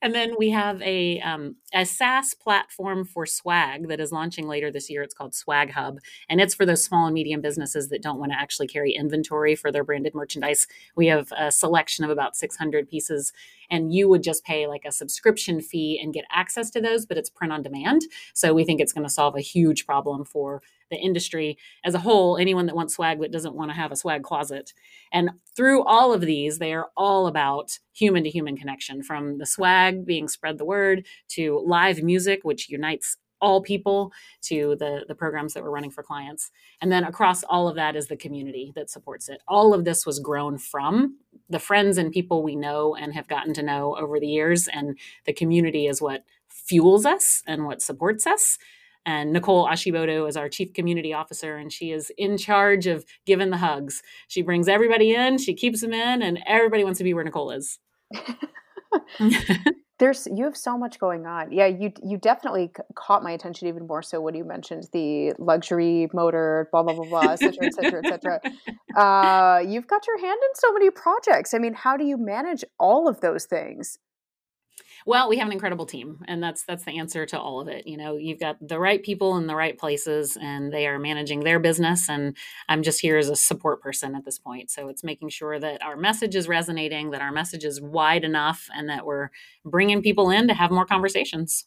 and 0.00 0.14
then 0.14 0.34
we 0.38 0.50
have 0.50 0.80
a 0.82 1.20
um, 1.20 1.56
a 1.74 1.84
SaaS 1.84 2.34
platform 2.34 3.04
for 3.04 3.26
swag 3.26 3.88
that 3.88 4.00
is 4.00 4.12
launching 4.12 4.46
later 4.46 4.70
this 4.70 4.88
year. 4.88 5.02
It's 5.02 5.14
called 5.14 5.34
Swag 5.34 5.72
Hub, 5.72 5.98
and 6.28 6.40
it's 6.40 6.54
for 6.54 6.64
those 6.64 6.84
small 6.84 7.06
and 7.06 7.14
medium 7.14 7.40
businesses 7.40 7.88
that 7.88 8.02
don't 8.02 8.18
want 8.18 8.32
to 8.32 8.38
actually 8.38 8.68
carry 8.68 8.92
inventory 8.92 9.54
for 9.54 9.72
their 9.72 9.84
branded 9.84 10.14
merchandise. 10.14 10.66
We 10.94 11.06
have 11.08 11.32
a 11.36 11.50
selection 11.50 12.04
of 12.04 12.10
about 12.10 12.36
600 12.36 12.88
pieces, 12.88 13.32
and 13.70 13.92
you 13.92 14.08
would 14.08 14.22
just 14.22 14.44
pay 14.44 14.66
like 14.66 14.84
a 14.84 14.92
subscription 14.92 15.60
fee 15.60 15.98
and 16.02 16.14
get 16.14 16.24
access 16.30 16.70
to 16.70 16.80
those, 16.80 17.04
but 17.04 17.18
it's 17.18 17.30
print 17.30 17.52
on 17.52 17.62
demand. 17.62 18.02
So 18.34 18.54
we 18.54 18.64
think 18.64 18.80
it's 18.80 18.92
going 18.92 19.06
to 19.06 19.12
solve 19.12 19.36
a 19.36 19.40
huge 19.40 19.84
problem 19.86 20.24
for 20.24 20.62
the 20.90 20.96
industry 20.96 21.58
as 21.84 21.94
a 21.94 22.00
whole, 22.00 22.36
anyone 22.36 22.66
that 22.66 22.76
wants 22.76 22.94
swag 22.94 23.18
but 23.18 23.30
doesn't 23.30 23.54
want 23.54 23.70
to 23.70 23.76
have 23.76 23.92
a 23.92 23.96
swag 23.96 24.22
closet. 24.22 24.72
And 25.12 25.30
through 25.56 25.84
all 25.84 26.12
of 26.12 26.20
these, 26.20 26.58
they 26.58 26.72
are 26.72 26.88
all 26.96 27.26
about 27.26 27.78
human 27.92 28.24
to 28.24 28.30
human 28.30 28.56
connection 28.56 29.02
from 29.02 29.38
the 29.38 29.46
swag 29.46 30.06
being 30.06 30.28
spread 30.28 30.58
the 30.58 30.64
word 30.64 31.06
to 31.30 31.62
live 31.66 32.02
music, 32.02 32.40
which 32.42 32.68
unites 32.68 33.16
all 33.40 33.62
people 33.62 34.12
to 34.42 34.76
the 34.78 35.04
the 35.06 35.14
programs 35.14 35.54
that 35.54 35.62
we're 35.62 35.70
running 35.70 35.90
for 35.90 36.02
clients. 36.02 36.50
And 36.80 36.90
then 36.90 37.04
across 37.04 37.44
all 37.44 37.68
of 37.68 37.76
that 37.76 37.96
is 37.96 38.08
the 38.08 38.16
community 38.16 38.72
that 38.74 38.90
supports 38.90 39.28
it. 39.28 39.42
All 39.46 39.74
of 39.74 39.84
this 39.84 40.04
was 40.04 40.18
grown 40.18 40.58
from 40.58 41.18
the 41.48 41.58
friends 41.58 41.98
and 41.98 42.12
people 42.12 42.42
we 42.42 42.56
know 42.56 42.94
and 42.94 43.14
have 43.14 43.28
gotten 43.28 43.54
to 43.54 43.62
know 43.62 43.96
over 43.96 44.18
the 44.20 44.26
years 44.26 44.68
and 44.68 44.98
the 45.24 45.32
community 45.32 45.86
is 45.86 46.02
what 46.02 46.24
fuels 46.48 47.06
us 47.06 47.42
and 47.46 47.64
what 47.64 47.80
supports 47.80 48.26
us 48.26 48.58
and 49.06 49.32
Nicole 49.32 49.66
Ashibodo 49.66 50.28
is 50.28 50.36
our 50.36 50.48
chief 50.48 50.72
community 50.72 51.12
officer, 51.12 51.56
and 51.56 51.72
she 51.72 51.92
is 51.92 52.12
in 52.18 52.36
charge 52.36 52.86
of 52.86 53.04
giving 53.26 53.50
the 53.50 53.56
hugs. 53.56 54.02
She 54.28 54.42
brings 54.42 54.68
everybody 54.68 55.14
in, 55.14 55.38
she 55.38 55.54
keeps 55.54 55.80
them 55.80 55.92
in, 55.92 56.22
and 56.22 56.38
everybody 56.46 56.84
wants 56.84 56.98
to 56.98 57.04
be 57.04 57.14
where 57.14 57.24
Nicole 57.24 57.50
is. 57.50 57.78
There's 59.98 60.28
you 60.32 60.44
have 60.44 60.56
so 60.56 60.78
much 60.78 61.00
going 61.00 61.26
on. 61.26 61.50
Yeah, 61.50 61.66
you 61.66 61.92
you 62.04 62.18
definitely 62.18 62.70
caught 62.94 63.24
my 63.24 63.32
attention 63.32 63.66
even 63.66 63.86
more 63.88 64.00
so 64.00 64.20
when 64.20 64.34
you 64.34 64.44
mentioned 64.44 64.84
the 64.92 65.32
luxury 65.38 66.08
motor, 66.14 66.68
blah 66.70 66.84
blah 66.84 66.94
blah 66.94 67.04
blah, 67.04 67.32
et 67.32 67.40
cetera, 67.40 67.66
et 67.66 67.74
cetera, 67.74 68.00
et 68.04 68.08
cetera. 68.08 68.40
Uh, 68.96 69.60
you've 69.60 69.86
got 69.86 70.04
your 70.08 70.18
hand 70.18 70.40
in 70.42 70.54
so 70.54 70.72
many 70.72 70.90
projects. 70.90 71.54
I 71.54 71.58
mean, 71.58 71.72
how 71.72 71.96
do 71.96 72.04
you 72.04 72.16
manage 72.16 72.64
all 72.80 73.06
of 73.06 73.20
those 73.20 73.44
things? 73.44 73.96
Well, 75.08 75.30
we 75.30 75.38
have 75.38 75.46
an 75.46 75.54
incredible 75.54 75.86
team, 75.86 76.22
and 76.28 76.42
that's 76.42 76.64
that's 76.64 76.84
the 76.84 76.98
answer 76.98 77.24
to 77.24 77.40
all 77.40 77.60
of 77.60 77.68
it. 77.68 77.86
You 77.86 77.96
know, 77.96 78.18
you've 78.18 78.38
got 78.38 78.56
the 78.60 78.78
right 78.78 79.02
people 79.02 79.38
in 79.38 79.46
the 79.46 79.54
right 79.54 79.78
places, 79.78 80.36
and 80.38 80.70
they 80.70 80.86
are 80.86 80.98
managing 80.98 81.40
their 81.40 81.58
business. 81.58 82.10
And 82.10 82.36
I'm 82.68 82.82
just 82.82 83.00
here 83.00 83.16
as 83.16 83.30
a 83.30 83.34
support 83.34 83.80
person 83.80 84.14
at 84.14 84.26
this 84.26 84.38
point. 84.38 84.70
So 84.70 84.88
it's 84.88 85.02
making 85.02 85.30
sure 85.30 85.58
that 85.58 85.82
our 85.82 85.96
message 85.96 86.36
is 86.36 86.46
resonating, 86.46 87.10
that 87.12 87.22
our 87.22 87.32
message 87.32 87.64
is 87.64 87.80
wide 87.80 88.22
enough, 88.22 88.68
and 88.76 88.86
that 88.90 89.06
we're 89.06 89.30
bringing 89.64 90.02
people 90.02 90.28
in 90.28 90.46
to 90.46 90.52
have 90.52 90.70
more 90.70 90.84
conversations. 90.84 91.64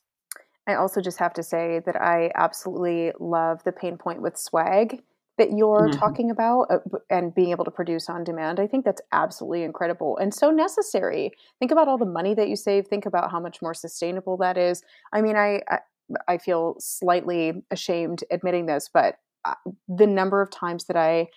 I 0.68 0.76
also 0.76 1.02
just 1.02 1.18
have 1.18 1.34
to 1.34 1.42
say 1.42 1.82
that 1.84 2.00
I 2.00 2.30
absolutely 2.36 3.12
love 3.20 3.64
the 3.64 3.72
pain 3.72 3.98
point 3.98 4.22
with 4.22 4.38
swag 4.38 5.02
that 5.38 5.52
you're 5.56 5.88
mm-hmm. 5.88 6.00
talking 6.00 6.30
about 6.30 6.68
uh, 6.70 6.78
and 7.10 7.34
being 7.34 7.52
able 7.52 7.66
to 7.66 7.72
produce 7.72 8.10
on 8.10 8.24
demand 8.24 8.60
i 8.60 8.68
think 8.68 8.86
that's 8.86 9.02
absolutely 9.12 9.64
incredible 9.64 10.18
and 10.18 10.34
so 10.34 10.52
necessary 10.52 11.32
think 11.60 11.72
about 11.72 11.88
all 11.88 11.98
the 11.98 12.06
money 12.06 12.34
that 12.34 12.50
you 12.50 12.56
save 12.56 12.88
think 12.88 13.06
about 13.06 13.32
how 13.32 13.40
much 13.40 13.62
more 13.62 13.74
sustainable 13.74 14.38
that 14.38 14.58
is 14.58 14.84
i 15.14 15.22
mean 15.22 15.36
i 15.36 15.62
i, 15.70 15.80
I 16.28 16.38
feel 16.38 16.76
slightly 16.80 17.64
ashamed 17.72 18.24
admitting 18.32 18.66
this 18.66 18.90
but 18.94 19.16
uh, 19.46 19.56
the 19.88 20.08
number 20.08 20.42
of 20.42 20.50
times 20.52 20.86
that 20.86 20.98
i 20.98 21.28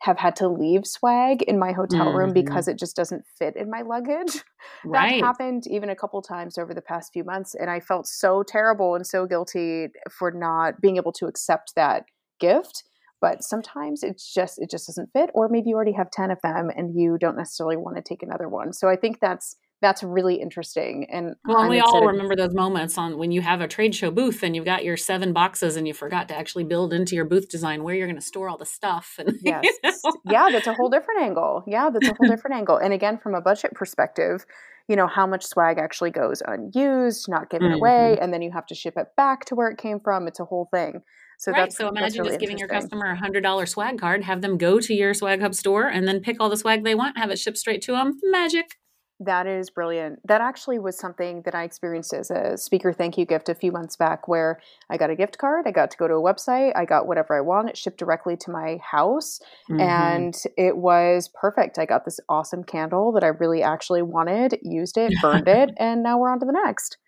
have 0.00 0.18
had 0.18 0.34
to 0.34 0.48
leave 0.48 0.86
swag 0.86 1.42
in 1.42 1.58
my 1.58 1.72
hotel 1.72 2.06
mm-hmm. 2.06 2.16
room 2.16 2.32
because 2.32 2.68
it 2.68 2.78
just 2.78 2.96
doesn't 2.96 3.24
fit 3.38 3.54
in 3.56 3.70
my 3.70 3.82
luggage. 3.82 4.42
Right. 4.84 5.20
That 5.20 5.26
happened 5.26 5.66
even 5.66 5.88
a 5.88 5.96
couple 5.96 6.20
times 6.20 6.58
over 6.58 6.74
the 6.74 6.82
past 6.82 7.14
few 7.14 7.24
months. 7.24 7.54
And 7.54 7.70
I 7.70 7.80
felt 7.80 8.06
so 8.06 8.42
terrible 8.42 8.94
and 8.94 9.06
so 9.06 9.26
guilty 9.26 9.88
for 10.10 10.30
not 10.30 10.82
being 10.82 10.96
able 10.96 11.12
to 11.12 11.26
accept 11.26 11.74
that 11.76 12.04
gift 12.40 12.84
but 13.20 13.44
sometimes 13.44 14.02
it's 14.02 14.32
just 14.32 14.60
it 14.60 14.70
just 14.70 14.86
doesn't 14.86 15.10
fit 15.12 15.30
or 15.34 15.48
maybe 15.48 15.70
you 15.70 15.76
already 15.76 15.92
have 15.92 16.10
10 16.10 16.30
of 16.30 16.38
them 16.42 16.70
and 16.74 16.94
you 16.94 17.18
don't 17.18 17.36
necessarily 17.36 17.76
want 17.76 17.96
to 17.96 18.02
take 18.02 18.22
another 18.22 18.48
one. 18.48 18.72
So 18.72 18.88
i 18.88 18.96
think 18.96 19.20
that's 19.20 19.56
that's 19.82 20.02
really 20.02 20.36
interesting 20.36 21.06
and 21.10 21.34
well 21.46 21.68
we 21.68 21.80
all 21.80 22.06
remember 22.06 22.36
those 22.36 22.54
moments 22.54 22.98
on 22.98 23.16
when 23.16 23.32
you 23.32 23.40
have 23.40 23.60
a 23.60 23.68
trade 23.68 23.94
show 23.94 24.10
booth 24.10 24.42
and 24.42 24.54
you've 24.54 24.64
got 24.64 24.84
your 24.84 24.96
seven 24.96 25.32
boxes 25.32 25.76
and 25.76 25.88
you 25.88 25.94
forgot 25.94 26.28
to 26.28 26.36
actually 26.36 26.64
build 26.64 26.92
into 26.92 27.14
your 27.14 27.24
booth 27.24 27.48
design 27.48 27.82
where 27.82 27.94
you're 27.94 28.06
going 28.06 28.18
to 28.18 28.24
store 28.24 28.48
all 28.48 28.58
the 28.58 28.66
stuff 28.66 29.14
and 29.18 29.38
yes. 29.42 29.64
you 29.64 29.72
know? 29.82 30.12
yeah 30.26 30.48
that's 30.52 30.66
a 30.66 30.74
whole 30.74 30.90
different 30.90 31.22
angle. 31.22 31.64
Yeah 31.66 31.90
that's 31.90 32.08
a 32.08 32.14
whole 32.18 32.28
different 32.28 32.56
angle. 32.56 32.76
And 32.76 32.92
again 32.92 33.18
from 33.18 33.34
a 33.34 33.40
budget 33.40 33.72
perspective 33.74 34.44
you 34.88 34.96
know 34.96 35.06
how 35.06 35.26
much 35.26 35.46
swag 35.46 35.78
actually 35.78 36.10
goes 36.10 36.42
unused 36.46 37.28
not 37.28 37.48
given 37.48 37.68
mm-hmm. 37.68 37.76
away 37.76 38.18
and 38.20 38.34
then 38.34 38.42
you 38.42 38.50
have 38.50 38.66
to 38.66 38.74
ship 38.74 38.94
it 38.96 39.08
back 39.16 39.46
to 39.46 39.54
where 39.54 39.68
it 39.68 39.78
came 39.78 40.00
from. 40.00 40.26
It's 40.26 40.40
a 40.40 40.44
whole 40.44 40.68
thing 40.70 41.02
so 41.40 41.52
right. 41.52 41.72
so 41.72 41.88
imagine 41.88 42.18
really 42.18 42.32
just 42.32 42.40
giving 42.40 42.58
your 42.58 42.68
customer 42.68 43.06
a 43.06 43.16
hundred 43.16 43.42
dollar 43.42 43.64
swag 43.64 43.98
card, 43.98 44.24
have 44.24 44.42
them 44.42 44.58
go 44.58 44.78
to 44.78 44.92
your 44.92 45.14
swag 45.14 45.40
hub 45.40 45.54
store 45.54 45.88
and 45.88 46.06
then 46.06 46.20
pick 46.20 46.36
all 46.38 46.50
the 46.50 46.56
swag 46.56 46.84
they 46.84 46.94
want, 46.94 47.16
have 47.16 47.30
it 47.30 47.38
shipped 47.38 47.56
straight 47.56 47.80
to 47.80 47.92
them. 47.92 48.18
Magic. 48.22 48.76
That 49.20 49.46
is 49.46 49.70
brilliant. 49.70 50.18
That 50.26 50.42
actually 50.42 50.78
was 50.78 50.98
something 50.98 51.40
that 51.46 51.54
I 51.54 51.64
experienced 51.64 52.12
as 52.12 52.30
a 52.30 52.58
speaker 52.58 52.92
thank 52.92 53.16
you 53.16 53.24
gift 53.24 53.48
a 53.48 53.54
few 53.54 53.72
months 53.72 53.96
back 53.96 54.28
where 54.28 54.60
I 54.90 54.98
got 54.98 55.08
a 55.08 55.16
gift 55.16 55.38
card. 55.38 55.66
I 55.66 55.70
got 55.70 55.90
to 55.92 55.96
go 55.96 56.06
to 56.06 56.14
a 56.14 56.22
website. 56.22 56.72
I 56.76 56.84
got 56.84 57.06
whatever 57.06 57.34
I 57.34 57.40
want. 57.40 57.70
It 57.70 57.78
shipped 57.78 57.98
directly 57.98 58.36
to 58.36 58.50
my 58.50 58.78
house 58.82 59.40
mm-hmm. 59.70 59.80
and 59.80 60.34
it 60.58 60.76
was 60.76 61.30
perfect. 61.40 61.78
I 61.78 61.86
got 61.86 62.04
this 62.04 62.20
awesome 62.28 62.64
candle 62.64 63.12
that 63.12 63.24
I 63.24 63.28
really 63.28 63.62
actually 63.62 64.02
wanted, 64.02 64.58
used 64.62 64.98
it, 64.98 65.14
burned 65.22 65.48
it, 65.48 65.70
and 65.78 66.02
now 66.02 66.18
we're 66.18 66.30
on 66.30 66.40
to 66.40 66.46
the 66.46 66.52
next. 66.52 66.98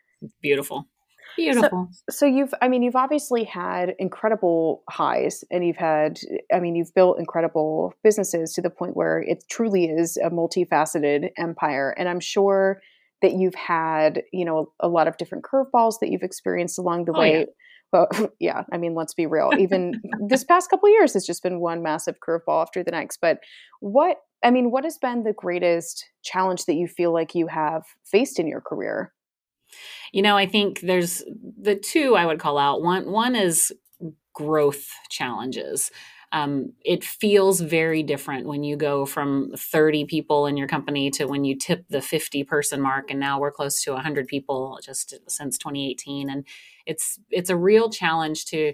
Beautiful. 0.41 0.89
Beautiful. 1.37 1.89
So, 1.93 2.03
so, 2.11 2.27
you've, 2.27 2.53
I 2.61 2.69
mean, 2.69 2.83
you've 2.83 2.97
obviously 2.97 3.45
had 3.45 3.95
incredible 3.99 4.83
highs 4.91 5.45
and 5.51 5.67
you've 5.67 5.77
had, 5.77 6.21
I 6.53 6.61
mean, 6.61 6.75
you've 6.75 6.95
built 6.95 7.19
incredible 7.19 7.95
businesses 8.03 8.53
to 8.55 8.63
the 8.63 8.71
point 8.71 8.97
where 8.97 9.21
it 9.21 9.45
truly 9.51 9.87
is 9.87 10.17
a 10.17 10.31
multifaceted 10.31 11.31
empire. 11.39 11.95
And 11.97 12.09
I'm 12.09 12.21
sure 12.21 12.81
that 13.23 13.35
you've 13.35 13.55
had, 13.55 14.23
you 14.33 14.45
know, 14.45 14.73
a 14.81 14.89
lot 14.89 15.09
of 15.09 15.17
different 15.17 15.45
curveballs 15.45 15.95
that 16.01 16.11
you've 16.11 16.23
experienced 16.23 16.79
along 16.79 17.07
the 17.07 17.13
oh, 17.15 17.21
way. 17.21 17.39
Yeah. 17.41 17.45
Well, 17.93 18.09
yeah, 18.39 18.65
I 18.73 18.79
mean, 18.79 18.95
let's 18.95 19.15
be 19.15 19.27
real. 19.27 19.53
Even 19.59 20.03
this 20.29 20.45
past 20.45 20.69
couple 20.69 20.89
years 20.91 21.15
has 21.15 21.25
just 21.25 21.43
been 21.43 21.61
one 21.61 21.83
massive 21.83 22.17
curveball 22.27 22.63
after 22.63 22.83
the 22.83 22.91
next. 22.91 23.19
But 23.21 23.39
what, 23.81 24.19
I 24.45 24.51
mean, 24.51 24.71
what 24.71 24.85
has 24.85 24.99
been 24.99 25.23
the 25.23 25.33
greatest 25.33 26.05
challenge 26.25 26.65
that 26.67 26.75
you 26.75 26.89
feel 26.89 27.13
like 27.13 27.35
you 27.35 27.47
have 27.47 27.85
faced 28.05 28.39
in 28.39 28.47
your 28.47 28.61
career? 28.61 29.13
You 30.13 30.23
know, 30.23 30.37
I 30.37 30.47
think 30.47 30.81
there's 30.81 31.23
the 31.61 31.77
two 31.77 32.17
I 32.17 32.27
would 32.27 32.39
call 32.39 32.59
out. 32.59 32.83
One 32.83 33.11
one 33.11 33.35
is 33.35 33.73
growth 34.35 34.89
challenges. 35.11 35.91
Um, 36.33 36.73
it 36.83 37.05
feels 37.05 37.61
very 37.61 38.03
different 38.03 38.47
when 38.47 38.65
you 38.65 38.75
go 38.75 39.05
from 39.05 39.53
30 39.55 40.07
people 40.07 40.47
in 40.47 40.57
your 40.57 40.67
company 40.67 41.11
to 41.11 41.27
when 41.27 41.45
you 41.45 41.55
tip 41.55 41.85
the 41.91 42.01
50 42.01 42.43
person 42.45 42.81
mark 42.81 43.11
and 43.11 43.21
now 43.21 43.39
we're 43.39 43.51
close 43.51 43.83
to 43.83 43.93
100 43.93 44.27
people 44.29 44.79
just 44.83 45.15
since 45.29 45.59
2018 45.59 46.31
and 46.31 46.47
it's 46.87 47.19
it's 47.31 47.51
a 47.51 47.57
real 47.57 47.91
challenge 47.91 48.47
to 48.47 48.73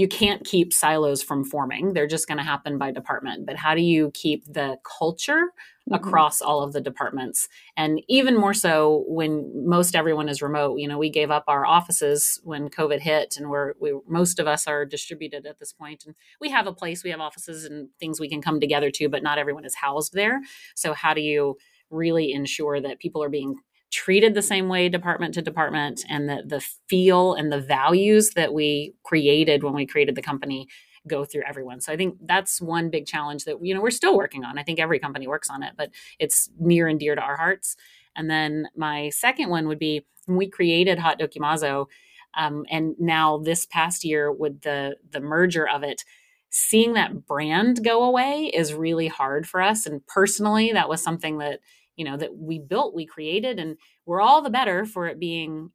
you 0.00 0.08
can't 0.08 0.46
keep 0.46 0.72
silos 0.72 1.22
from 1.22 1.44
forming. 1.44 1.92
They're 1.92 2.06
just 2.06 2.26
going 2.26 2.38
to 2.38 2.44
happen 2.44 2.78
by 2.78 2.90
department. 2.90 3.44
But 3.44 3.56
how 3.56 3.74
do 3.74 3.82
you 3.82 4.10
keep 4.14 4.50
the 4.50 4.78
culture 4.98 5.52
mm-hmm. 5.52 5.94
across 5.94 6.40
all 6.40 6.62
of 6.62 6.72
the 6.72 6.80
departments? 6.80 7.48
And 7.76 8.00
even 8.08 8.34
more 8.34 8.54
so 8.54 9.04
when 9.08 9.52
most 9.68 9.94
everyone 9.94 10.30
is 10.30 10.40
remote. 10.40 10.78
You 10.78 10.88
know, 10.88 10.96
we 10.96 11.10
gave 11.10 11.30
up 11.30 11.44
our 11.48 11.66
offices 11.66 12.40
when 12.44 12.70
COVID 12.70 13.00
hit, 13.00 13.34
and 13.36 13.50
we're 13.50 13.74
we 13.78 13.92
most 14.08 14.38
of 14.38 14.46
us 14.46 14.66
are 14.66 14.86
distributed 14.86 15.44
at 15.44 15.58
this 15.58 15.74
point. 15.74 16.04
And 16.06 16.14
we 16.40 16.48
have 16.48 16.66
a 16.66 16.72
place, 16.72 17.04
we 17.04 17.10
have 17.10 17.20
offices 17.20 17.66
and 17.66 17.90
things 18.00 18.18
we 18.18 18.30
can 18.30 18.40
come 18.40 18.58
together 18.58 18.90
to, 18.92 19.10
but 19.10 19.22
not 19.22 19.36
everyone 19.36 19.66
is 19.66 19.74
housed 19.74 20.14
there. 20.14 20.40
So 20.74 20.94
how 20.94 21.12
do 21.12 21.20
you 21.20 21.58
really 21.90 22.32
ensure 22.32 22.80
that 22.80 23.00
people 23.00 23.22
are 23.22 23.28
being 23.28 23.56
treated 23.90 24.34
the 24.34 24.42
same 24.42 24.68
way 24.68 24.88
department 24.88 25.34
to 25.34 25.42
department 25.42 26.04
and 26.08 26.28
the, 26.28 26.42
the 26.46 26.60
feel 26.88 27.34
and 27.34 27.52
the 27.52 27.60
values 27.60 28.30
that 28.30 28.54
we 28.54 28.94
created 29.04 29.62
when 29.62 29.74
we 29.74 29.86
created 29.86 30.14
the 30.14 30.22
company 30.22 30.68
go 31.08 31.24
through 31.24 31.42
everyone. 31.46 31.80
So 31.80 31.92
I 31.92 31.96
think 31.96 32.16
that's 32.24 32.60
one 32.60 32.90
big 32.90 33.06
challenge 33.06 33.44
that 33.44 33.56
you 33.64 33.74
know 33.74 33.80
we're 33.80 33.90
still 33.90 34.16
working 34.16 34.44
on. 34.44 34.58
I 34.58 34.62
think 34.62 34.78
every 34.78 34.98
company 34.98 35.26
works 35.26 35.50
on 35.50 35.62
it, 35.62 35.72
but 35.76 35.90
it's 36.18 36.50
near 36.58 36.88
and 36.88 37.00
dear 37.00 37.14
to 37.14 37.20
our 37.20 37.36
hearts. 37.36 37.76
And 38.16 38.30
then 38.30 38.68
my 38.76 39.10
second 39.10 39.50
one 39.50 39.66
would 39.68 39.78
be 39.78 40.04
when 40.26 40.36
we 40.36 40.48
created 40.48 40.98
Haute 40.98 41.18
Dokimazo, 41.18 41.86
um, 42.36 42.64
and 42.70 42.94
now 42.98 43.38
this 43.38 43.66
past 43.66 44.04
year 44.04 44.30
with 44.30 44.60
the 44.62 44.96
the 45.10 45.20
merger 45.20 45.68
of 45.68 45.82
it, 45.82 46.04
seeing 46.50 46.92
that 46.94 47.26
brand 47.26 47.84
go 47.84 48.04
away 48.04 48.50
is 48.54 48.74
really 48.74 49.08
hard 49.08 49.48
for 49.48 49.62
us. 49.62 49.86
And 49.86 50.06
personally, 50.06 50.72
that 50.72 50.88
was 50.88 51.02
something 51.02 51.38
that 51.38 51.60
you 52.00 52.04
know 52.06 52.16
that 52.16 52.34
we 52.34 52.58
built 52.58 52.94
we 52.94 53.04
created 53.04 53.58
and 53.58 53.76
we're 54.06 54.22
all 54.22 54.40
the 54.40 54.48
better 54.48 54.86
for 54.86 55.06
it 55.06 55.20
being 55.20 55.70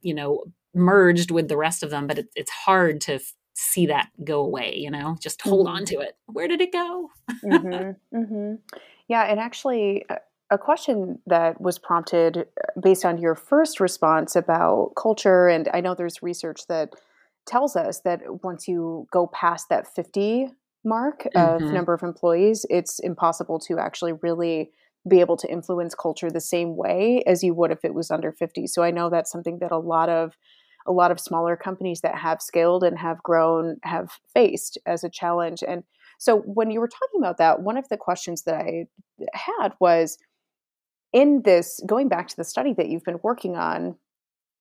you 0.00 0.14
know 0.14 0.42
merged 0.74 1.30
with 1.30 1.48
the 1.48 1.56
rest 1.56 1.82
of 1.82 1.90
them 1.90 2.06
but 2.06 2.18
it, 2.18 2.28
it's 2.34 2.50
hard 2.50 2.98
to 2.98 3.16
f- 3.16 3.34
see 3.52 3.84
that 3.84 4.08
go 4.24 4.40
away 4.40 4.74
you 4.74 4.90
know 4.90 5.18
just 5.20 5.42
hold 5.42 5.66
mm-hmm. 5.66 5.76
on 5.76 5.84
to 5.84 6.00
it 6.00 6.16
where 6.24 6.48
did 6.48 6.62
it 6.62 6.72
go 6.72 7.10
mm-hmm. 7.44 8.16
Mm-hmm. 8.16 8.54
yeah 9.06 9.24
and 9.24 9.38
actually 9.38 10.06
uh, 10.08 10.16
a 10.50 10.56
question 10.56 11.18
that 11.26 11.60
was 11.60 11.78
prompted 11.78 12.38
uh, 12.38 12.80
based 12.80 13.04
on 13.04 13.18
your 13.18 13.34
first 13.34 13.80
response 13.80 14.36
about 14.36 14.92
culture. 14.96 15.48
And 15.48 15.68
I 15.72 15.80
know 15.80 15.94
there's 15.94 16.22
research 16.22 16.66
that 16.68 16.94
tells 17.46 17.76
us 17.76 18.00
that 18.00 18.20
once 18.42 18.68
you 18.68 19.06
go 19.10 19.26
past 19.26 19.68
that 19.70 19.86
50 19.94 20.48
mark 20.84 21.24
mm-hmm. 21.34 21.64
of 21.64 21.72
number 21.72 21.94
of 21.94 22.02
employees, 22.02 22.66
it's 22.70 22.98
impossible 22.98 23.58
to 23.60 23.78
actually 23.78 24.12
really 24.12 24.70
be 25.08 25.20
able 25.20 25.36
to 25.36 25.50
influence 25.50 25.94
culture 25.94 26.30
the 26.30 26.40
same 26.40 26.76
way 26.76 27.22
as 27.26 27.42
you 27.42 27.54
would 27.54 27.70
if 27.70 27.84
it 27.84 27.94
was 27.94 28.10
under 28.10 28.32
50. 28.32 28.66
So 28.66 28.82
I 28.82 28.90
know 28.90 29.10
that's 29.10 29.30
something 29.30 29.58
that 29.58 29.72
a 29.72 29.78
lot 29.78 30.08
of 30.08 30.36
a 30.86 30.92
lot 30.92 31.10
of 31.10 31.18
smaller 31.18 31.56
companies 31.56 32.02
that 32.02 32.16
have 32.16 32.42
scaled 32.42 32.84
and 32.84 32.98
have 32.98 33.22
grown 33.22 33.76
have 33.84 34.10
faced 34.34 34.76
as 34.86 35.02
a 35.02 35.08
challenge. 35.08 35.62
And 35.66 35.82
so 36.18 36.38
when 36.40 36.70
you 36.70 36.80
were 36.80 36.88
talking 36.88 37.20
about 37.20 37.38
that, 37.38 37.62
one 37.62 37.76
of 37.76 37.88
the 37.88 37.96
questions 37.96 38.42
that 38.42 38.54
I 38.54 38.86
had 39.32 39.72
was 39.80 40.18
in 41.12 41.42
this 41.42 41.80
going 41.86 42.08
back 42.08 42.28
to 42.28 42.36
the 42.36 42.44
study 42.44 42.74
that 42.74 42.88
you've 42.88 43.04
been 43.04 43.20
working 43.22 43.56
on, 43.56 43.96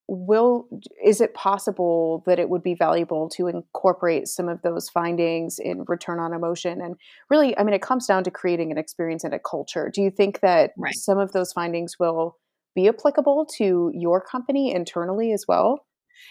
will 0.08 0.68
is 1.04 1.22
it 1.22 1.34
possible 1.34 2.24
that 2.26 2.39
it 2.39 2.50
would 2.50 2.63
be 2.63 2.76
valuable 2.76 3.30
to 3.30 3.48
incorporate 3.48 4.28
some 4.28 4.50
of 4.50 4.62
those 4.62 4.89
findings 4.89 5.60
in 5.60 5.86
return 5.88 6.20
on 6.20 6.34
emotion? 6.34 6.82
And 6.82 6.96
really 7.30 7.58
i 7.58 7.63
mean 7.63 7.74
it 7.74 7.82
comes 7.82 8.08
down 8.08 8.24
to 8.26 8.32
creating 8.32 8.72
an 8.72 8.78
experience 8.78 9.24
and 9.24 9.34
a 9.34 9.39
culture. 9.39 9.92
Do 9.94 10.02
you 10.02 10.10
think 10.10 10.42
that 10.42 10.72
right. 10.78 10.94
some 10.94 11.18
of 11.18 11.32
those 11.32 11.54
findings 11.54 11.98
will 12.00 12.38
be 12.76 12.88
applicable 12.88 13.48
to 13.58 13.92
your 13.94 14.20
company 14.20 14.74
internally 14.74 15.32
as 15.32 15.46
well 15.48 15.86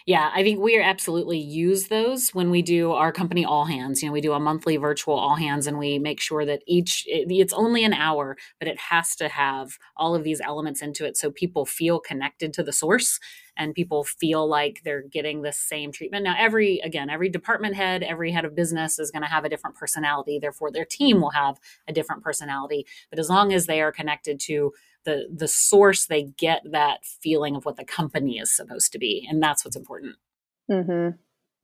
yeah, 0.05 0.31
I 0.33 0.43
think 0.43 0.59
we 0.59 0.79
absolutely 0.79 1.39
use 1.39 1.87
those 1.87 2.31
when 2.31 2.49
we 2.49 2.61
do 2.61 2.91
our 2.91 3.11
company 3.11 3.45
all 3.45 3.65
hands. 3.65 4.01
You 4.01 4.09
know, 4.09 4.13
we 4.13 4.21
do 4.21 4.33
a 4.33 4.39
monthly 4.39 4.77
virtual 4.77 5.15
all 5.15 5.35
hands 5.35 5.67
and 5.67 5.77
we 5.79 5.99
make 5.99 6.19
sure 6.19 6.45
that 6.45 6.61
each 6.67 7.03
it's 7.07 7.53
only 7.53 7.83
an 7.83 7.93
hour, 7.93 8.35
but 8.59 8.67
it 8.67 8.79
has 8.79 9.15
to 9.17 9.29
have 9.29 9.77
all 9.97 10.15
of 10.15 10.23
these 10.23 10.41
elements 10.41 10.81
into 10.81 11.05
it 11.05 11.17
so 11.17 11.31
people 11.31 11.65
feel 11.65 11.99
connected 11.99 12.53
to 12.53 12.63
the 12.63 12.73
source 12.73 13.19
and 13.55 13.75
people 13.75 14.03
feel 14.03 14.47
like 14.47 14.81
they're 14.83 15.03
getting 15.03 15.41
the 15.41 15.51
same 15.51 15.91
treatment. 15.91 16.23
Now, 16.23 16.35
every 16.37 16.79
again, 16.79 17.09
every 17.09 17.29
department 17.29 17.75
head, 17.75 18.03
every 18.03 18.31
head 18.31 18.45
of 18.45 18.55
business 18.55 18.99
is 18.99 19.11
going 19.11 19.21
to 19.21 19.27
have 19.27 19.45
a 19.45 19.49
different 19.49 19.75
personality. 19.75 20.39
Therefore, 20.39 20.71
their 20.71 20.85
team 20.85 21.21
will 21.21 21.29
have 21.29 21.59
a 21.87 21.93
different 21.93 22.23
personality. 22.23 22.85
But 23.09 23.19
as 23.19 23.29
long 23.29 23.53
as 23.53 23.65
they 23.65 23.81
are 23.81 23.91
connected 23.91 24.39
to 24.41 24.73
the 25.05 25.27
the 25.33 25.47
source 25.47 26.05
they 26.05 26.23
get 26.23 26.61
that 26.71 27.05
feeling 27.05 27.55
of 27.55 27.65
what 27.65 27.75
the 27.75 27.85
company 27.85 28.37
is 28.37 28.55
supposed 28.55 28.91
to 28.91 28.99
be 28.99 29.27
and 29.29 29.41
that's 29.41 29.65
what's 29.65 29.75
important 29.75 30.15
mm-hmm. 30.69 31.09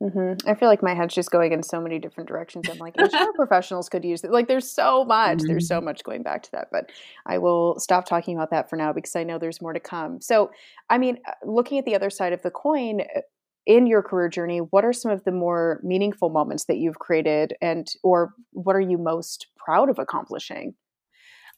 Mm-hmm. 0.02 0.50
I 0.50 0.56
feel 0.56 0.70
like 0.70 0.82
my 0.82 0.94
head's 0.94 1.14
just 1.14 1.30
going 1.30 1.52
in 1.52 1.62
so 1.62 1.82
many 1.82 2.00
different 2.00 2.30
directions. 2.30 2.70
I'm 2.70 2.78
like, 2.78 2.96
HR 2.98 3.32
professionals 3.36 3.90
could 3.90 4.06
use 4.06 4.24
it. 4.24 4.32
Like, 4.32 4.48
there's 4.48 4.70
so 4.70 5.04
much. 5.04 5.40
Mm-hmm. 5.40 5.48
There's 5.48 5.68
so 5.68 5.82
much 5.82 6.04
going 6.04 6.24
back 6.24 6.42
to 6.44 6.52
that. 6.54 6.70
But 6.72 6.90
I 7.26 7.38
will 7.38 7.78
stop 7.80 8.06
talking 8.06 8.34
about 8.36 8.50
that 8.52 8.70
for 8.70 8.78
now 8.78 8.94
because 8.94 9.16
I 9.18 9.24
know 9.24 9.38
there's 9.38 9.62
more 9.62 9.74
to 9.74 9.80
come. 9.80 10.22
So, 10.22 10.52
I 10.90 10.98
mean, 10.98 11.18
uh, 11.28 11.34
looking 11.46 11.80
at 11.80 11.86
the 11.86 11.96
other 11.96 12.10
side 12.10 12.32
of 12.32 12.42
the 12.44 12.52
coin, 12.52 13.02
uh, 13.14 13.22
in 13.66 13.86
your 13.86 14.02
career 14.02 14.30
journey, 14.30 14.60
what 14.60 14.86
are 14.86 14.94
some 14.94 15.12
of 15.12 15.24
the 15.26 15.32
more 15.32 15.80
meaningful 15.84 16.30
moments 16.30 16.66
that 16.66 16.78
you've 16.78 16.98
created, 16.98 17.54
and 17.62 17.94
or 18.04 18.34
what 18.52 18.76
are 18.76 18.82
you 18.82 18.98
most 18.98 19.48
proud 19.58 19.90
of 19.90 20.00
accomplishing? 20.00 20.74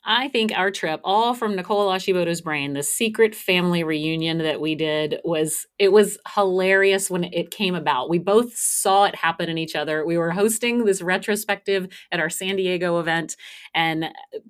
I 0.03 0.29
think 0.29 0.51
our 0.57 0.71
trip, 0.71 0.99
all 1.03 1.35
from 1.35 1.55
Nicole 1.55 1.87
Ashimoto's 1.89 2.41
brain, 2.41 2.73
the 2.73 2.81
secret 2.81 3.35
family 3.35 3.83
reunion 3.83 4.39
that 4.39 4.59
we 4.59 4.73
did 4.73 5.19
was 5.23 5.67
it 5.77 5.91
was 5.91 6.17
hilarious 6.33 7.07
when 7.11 7.25
it 7.25 7.51
came 7.51 7.75
about. 7.75 8.09
We 8.09 8.17
both 8.17 8.55
saw 8.57 9.03
it 9.05 9.13
happen 9.13 9.47
in 9.47 9.59
each 9.59 9.75
other. 9.75 10.03
We 10.03 10.17
were 10.17 10.31
hosting 10.31 10.85
this 10.85 11.03
retrospective 11.03 11.87
at 12.11 12.19
our 12.19 12.31
San 12.31 12.55
Diego 12.55 12.99
event, 12.99 13.35
and 13.75 14.05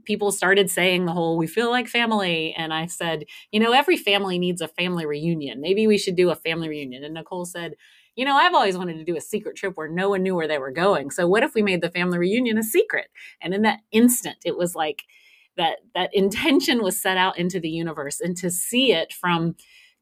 people 0.06 0.32
started 0.32 0.70
saying 0.72 1.06
the 1.06 1.12
whole 1.12 1.36
"we 1.38 1.48
feel 1.48 1.70
like 1.70 1.90
family," 1.90 2.54
and 2.58 2.74
I 2.74 2.86
said, 2.86 3.26
you 3.52 3.60
know, 3.60 3.74
every 3.74 3.98
family 3.98 4.40
needs 4.40 4.62
a 4.62 4.70
family 4.70 5.06
reunion. 5.06 5.60
Maybe 5.60 5.86
we 5.86 5.98
should 5.98 6.16
do 6.16 6.30
a 6.30 6.36
family 6.36 6.70
reunion. 6.70 7.04
And 7.04 7.14
Nicole 7.14 7.44
said, 7.44 7.74
you 8.16 8.24
know, 8.24 8.36
I've 8.36 8.54
always 8.54 8.78
wanted 8.78 8.98
to 8.98 9.04
do 9.06 9.18
a 9.18 9.22
secret 9.22 9.58
trip 9.58 9.76
where 9.76 9.90
no 9.90 10.10
one 10.10 10.24
knew 10.24 10.36
where 10.36 10.48
they 10.48 10.58
were 10.60 10.72
going. 10.72 11.12
So 11.12 11.28
what 11.28 11.44
if 11.44 11.54
we 11.56 11.62
made 11.62 11.82
the 11.82 11.90
family 11.90 12.20
reunion 12.20 12.58
a 12.58 12.64
secret? 12.64 13.08
And 13.42 13.54
in 13.54 13.62
that 13.64 13.80
instant, 13.92 14.38
it 14.46 14.58
was 14.58 14.76
like 14.76 15.04
that 15.62 15.78
that 15.94 16.10
intention 16.14 16.82
was 16.82 17.00
set 17.00 17.18
out 17.18 17.38
into 17.38 17.60
the 17.60 17.70
universe 17.70 18.20
and 18.20 18.36
to 18.38 18.50
see 18.50 18.92
it 18.92 19.14
from 19.14 19.56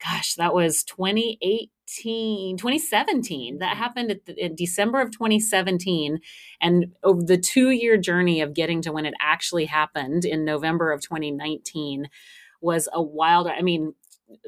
gosh 0.03 0.35
that 0.35 0.53
was 0.53 0.83
2018 0.85 2.57
2017 2.57 3.59
that 3.59 3.75
happened 3.75 4.11
at 4.11 4.25
the, 4.25 4.45
in 4.45 4.55
december 4.55 5.01
of 5.01 5.11
2017 5.11 6.19
and 6.61 6.85
over 7.03 7.21
the 7.21 7.37
two 7.37 7.71
year 7.71 7.97
journey 7.97 8.41
of 8.41 8.53
getting 8.53 8.81
to 8.81 8.91
when 8.91 9.05
it 9.05 9.13
actually 9.19 9.65
happened 9.65 10.23
in 10.23 10.45
november 10.45 10.91
of 10.91 11.01
2019 11.01 12.09
was 12.61 12.87
a 12.93 13.01
wild 13.01 13.47
i 13.47 13.61
mean 13.61 13.93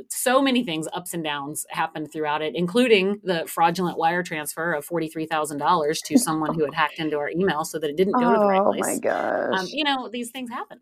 so 0.10 0.42
many 0.42 0.64
things, 0.64 0.88
ups 0.94 1.14
and 1.14 1.24
downs, 1.24 1.66
happened 1.70 2.12
throughout 2.12 2.42
it, 2.42 2.56
including 2.56 3.20
the 3.24 3.46
fraudulent 3.48 3.98
wire 3.98 4.22
transfer 4.22 4.74
of 4.74 4.86
forty 4.86 5.08
three 5.08 5.26
thousand 5.26 5.58
dollars 5.58 6.00
to 6.06 6.18
someone 6.20 6.54
who 6.54 6.64
had 6.64 6.74
hacked 6.74 7.00
into 7.00 7.18
our 7.18 7.30
email 7.30 7.66
so 7.66 7.80
that 7.80 7.90
it 7.90 7.98
didn't 7.98 8.14
go 8.14 8.30
oh, 8.30 8.34
to 8.34 8.40
the 8.40 8.46
right 8.46 8.64
place. 8.64 8.82
Oh 8.86 8.94
my 8.94 9.00
gosh! 9.00 9.60
Um, 9.60 9.68
you 9.72 9.84
know, 9.84 10.08
these 10.08 10.30
things 10.30 10.50
happen 10.50 10.80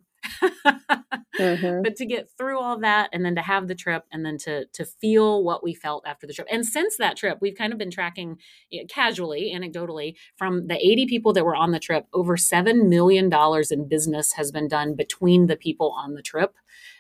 mm-hmm. 1.40 1.82
But 1.84 1.96
to 1.98 2.06
get 2.06 2.30
through 2.38 2.60
all 2.60 2.80
that 2.80 3.10
and 3.14 3.24
then 3.24 3.36
to 3.36 3.42
have 3.42 3.68
the 3.68 3.76
trip 3.76 4.04
and 4.12 4.26
then 4.26 4.38
to 4.40 4.66
to 4.66 4.86
feel 4.86 5.44
what 5.44 5.64
we 5.64 5.74
felt 5.74 6.06
after 6.06 6.28
the 6.28 6.34
trip. 6.34 6.48
And 6.52 6.66
since 6.66 6.98
that 6.98 7.18
trip, 7.18 7.40
we've 7.42 7.58
kind 7.58 7.74
of 7.74 7.80
been 7.80 7.92
tracking 7.92 8.38
you 8.70 8.82
know, 8.82 8.88
casually, 8.90 9.54
anecdotally, 9.56 10.16
from 10.38 10.68
the 10.68 10.76
80 10.76 11.08
people 11.08 11.34
that 11.34 11.46
were 11.46 11.56
on 11.56 11.72
the 11.72 11.80
trip, 11.80 12.06
over 12.14 12.36
$7 12.38 12.88
million 12.88 13.30
in 13.72 13.88
business 13.88 14.34
has 14.34 14.52
been 14.52 14.68
done 14.68 14.96
between 14.96 15.48
the 15.48 15.58
people 15.58 15.94
on 15.98 16.14
the 16.14 16.22
trip. 16.22 16.56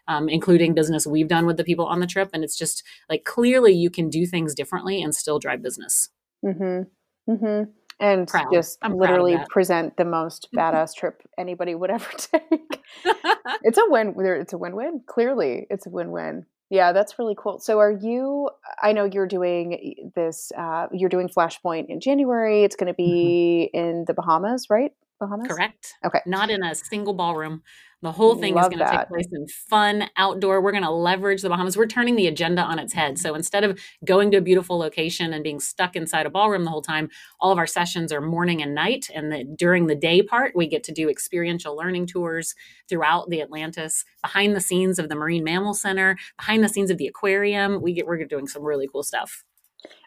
Um, 0.08 0.28
including 0.28 0.74
business 0.74 1.06
we've 1.06 1.28
done 1.28 1.46
with 1.46 1.58
the 1.58 1.64
people 1.64 1.86
on 1.86 2.00
the 2.00 2.08
trip. 2.08 2.32
And 2.34 2.44
it's 2.44 2.58
just 2.58 2.84
like 3.10 3.26
clearly 3.26 3.74
you 3.74 3.92
can 3.92 4.10
do 4.10 4.26
things 4.26 4.56
differently 4.56 5.04
and 5.04 5.14
still 5.14 5.38
drive 5.38 5.62
business. 5.62 6.10
Mm-hmm. 6.44 7.32
Mm-hmm 7.32 7.72
and 8.00 8.28
proud. 8.28 8.48
just 8.52 8.78
I'm 8.82 8.98
literally 8.98 9.38
present 9.50 9.98
the 9.98 10.06
most 10.06 10.50
badass 10.56 10.96
trip 10.96 11.22
anybody 11.38 11.76
would 11.76 11.90
ever 11.90 12.10
take. 12.18 12.84
it's 13.64 13.78
a 13.78 13.84
win. 13.88 14.16
It's 14.18 14.54
a 14.54 14.58
win-win. 14.58 15.02
Clearly, 15.06 15.68
it's 15.70 15.86
a 15.86 15.90
win-win. 15.90 16.46
Yeah, 16.70 16.92
that's 16.92 17.18
really 17.18 17.36
cool. 17.38 17.60
So, 17.60 17.80
are 17.80 17.92
you? 17.92 18.50
I 18.82 18.92
know 18.94 19.06
you're 19.06 19.28
doing 19.28 20.12
this. 20.16 20.52
Uh, 20.56 20.88
you're 20.92 21.10
doing 21.10 21.28
Flashpoint 21.28 21.88
in 21.90 22.00
January. 22.00 22.64
It's 22.64 22.76
going 22.76 22.94
to 22.94 23.02
mm-hmm. 23.02 23.12
be 23.12 23.72
mm-hmm. 23.74 23.90
in 23.90 24.06
the 24.06 24.14
Bahamas, 24.14 24.70
right? 24.70 24.94
Bahamas. 25.20 25.48
Correct. 25.48 25.96
Okay. 26.06 26.20
Not 26.26 26.50
in 26.50 26.64
a 26.64 26.74
single 26.76 27.14
ballroom. 27.14 27.62
The 28.02 28.14
whole 28.14 28.36
thing 28.36 28.54
Love 28.56 28.72
is 28.72 28.78
going 28.78 28.90
to 28.90 28.98
take 28.98 29.08
place 29.10 29.28
in 29.34 29.46
fun 29.48 30.10
outdoor. 30.16 30.62
We're 30.62 30.72
going 30.72 30.86
to 30.86 30.90
leverage 30.90 31.42
the 31.42 31.50
Bahamas. 31.50 31.76
We're 31.76 31.86
turning 31.86 32.16
the 32.16 32.28
agenda 32.28 32.62
on 32.62 32.80
its 32.80 32.94
head. 32.94 33.20
So 33.20 33.36
instead 33.36 33.66
of 33.66 33.78
going 34.06 34.32
to 34.32 34.38
a 34.38 34.42
beautiful 34.42 34.78
location 34.78 35.34
and 35.34 35.44
being 35.44 35.60
stuck 35.60 35.98
inside 35.98 36.26
a 36.26 36.30
ballroom 36.30 36.64
the 36.64 36.72
whole 36.72 36.82
time, 36.82 37.10
all 37.42 37.52
of 37.52 37.58
our 37.58 37.68
sessions 37.68 38.14
are 38.14 38.22
morning 38.22 38.62
and 38.62 38.74
night. 38.74 39.10
And 39.14 39.34
the, 39.34 39.44
during 39.44 39.88
the 39.88 39.96
day 39.96 40.22
part, 40.22 40.56
we 40.56 40.66
get 40.66 40.84
to 40.86 40.94
do 40.94 41.10
experiential 41.10 41.76
learning 41.76 42.08
tours 42.08 42.56
throughout 42.88 43.30
the 43.30 43.42
Atlantis, 43.42 44.06
behind 44.22 44.56
the 44.56 44.62
scenes 44.62 44.98
of 44.98 45.10
the 45.10 45.16
Marine 45.16 45.44
Mammal 45.44 45.74
Center, 45.74 46.18
behind 46.38 46.64
the 46.64 46.70
scenes 46.70 46.90
of 46.90 46.98
the 46.98 47.08
aquarium. 47.08 47.82
We 47.82 47.94
get 47.94 48.08
we're 48.08 48.24
doing 48.24 48.48
some 48.48 48.64
really 48.64 48.88
cool 48.90 49.04
stuff. 49.04 49.44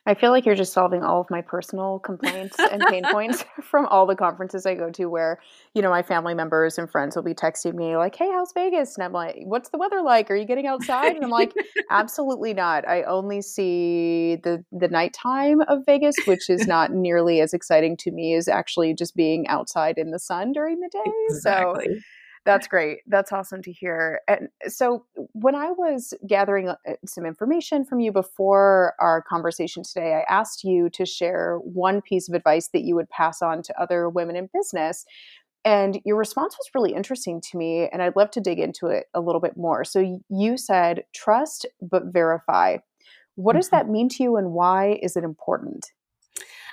I 0.05 0.15
feel 0.15 0.33
like 0.33 0.45
you're 0.45 0.57
just 0.57 0.73
solving 0.73 1.05
all 1.05 1.21
of 1.21 1.31
my 1.31 1.43
personal 1.43 2.01
complaints 2.01 2.57
and 2.59 2.83
pain 2.89 3.05
points 3.11 3.45
from 3.63 3.87
all 3.87 4.07
the 4.07 4.17
conferences 4.17 4.67
I 4.67 4.75
go 4.75 4.91
to 4.91 5.07
where, 5.07 5.39
you 5.75 5.83
know, 5.83 5.91
my 5.91 6.03
family 6.03 6.35
members 6.35 6.77
and 6.77 6.91
friends 6.91 7.15
will 7.15 7.23
be 7.23 7.35
texting 7.35 7.75
me 7.75 7.97
like, 7.97 8.17
"Hey, 8.17 8.29
how's 8.33 8.53
Vegas?" 8.53 8.97
and 8.97 9.05
I'm 9.05 9.13
like, 9.13 9.37
"What's 9.45 9.71
the 9.71 9.79
weather 9.79 10.03
like? 10.03 10.31
Are 10.31 10.37
you 10.37 10.45
getting 10.45 10.67
outside?" 10.67 11.15
And 11.15 11.25
I'm 11.25 11.31
like, 11.31 11.53
"Absolutely 11.91 12.53
not. 12.53 12.87
I 12.89 13.05
only 13.05 13.43
see 13.43 14.37
the 14.43 14.65
the 14.73 14.89
nighttime 14.89 15.61
of 15.63 15.87
Vegas, 15.87 16.17
which 16.25 16.51
is 16.51 16.67
not 16.67 16.93
nearly 16.93 17.41
as 17.41 17.55
exciting 17.55 17.97
to 17.99 18.11
me 18.11 18.35
as 18.35 18.49
actually 18.49 18.95
just 18.95 19.15
being 19.15 19.47
outside 19.47 19.99
in 19.99 20.11
the 20.11 20.19
sun 20.19 20.53
during 20.53 20.81
the 20.81 20.89
day." 20.89 21.13
Exactly. 21.31 21.87
So 21.87 22.01
that's 22.45 22.67
great. 22.67 23.01
That's 23.07 23.33
awesome 23.33 23.63
to 23.63 23.73
hear. 23.73 24.21
And 24.27 24.49
so, 24.67 25.05
when 25.33 25.55
I 25.55 25.71
was 25.71 26.13
gathering 26.27 26.69
uh, 26.69 26.75
some 27.07 27.25
information 27.25 27.85
from 27.85 28.01
you 28.01 28.11
before 28.11 28.95
our 28.99 29.23
conversation 29.23 29.83
today, 29.85 30.15
I 30.15 30.33
asked 30.33 30.65
you 30.65 30.91
to 30.91 31.07
share 31.07 31.59
one 31.59 32.01
piece 32.03 32.29
of 32.29 32.35
advice 32.35 32.69
that 32.73 32.83
you 32.83 32.97
would 32.97 33.09
pass 33.11 33.43
on 33.43 33.63
to 33.63 33.81
other 33.81 34.09
women 34.09 34.37
in 34.37 34.49
business. 34.53 35.05
And 35.65 36.01
your 36.05 36.17
response 36.17 36.57
was 36.59 36.71
really 36.75 36.93
interesting 36.93 37.41
to 37.41 37.57
me, 37.57 37.89
and 37.93 38.03
I'd 38.03 38.17
love 38.17 38.33
to 38.33 38.41
dig 38.41 38.59
into 38.59 38.89
it 38.89 39.05
a 39.15 39.21
little 39.21 39.41
bit 39.41 39.57
more. 39.57 39.85
So, 39.85 40.21
you 40.29 40.57
said, 40.57 41.05
trust 41.15 41.67
but 41.81 42.07
verify. 42.07 42.79
What 43.37 43.53
mm-hmm. 43.53 43.59
does 43.59 43.69
that 43.69 43.89
mean 43.89 44.09
to 44.11 44.23
you, 44.25 44.37
and 44.37 44.51
why 44.51 44.99
is 45.01 45.17
it 45.17 45.23
important? 45.23 45.93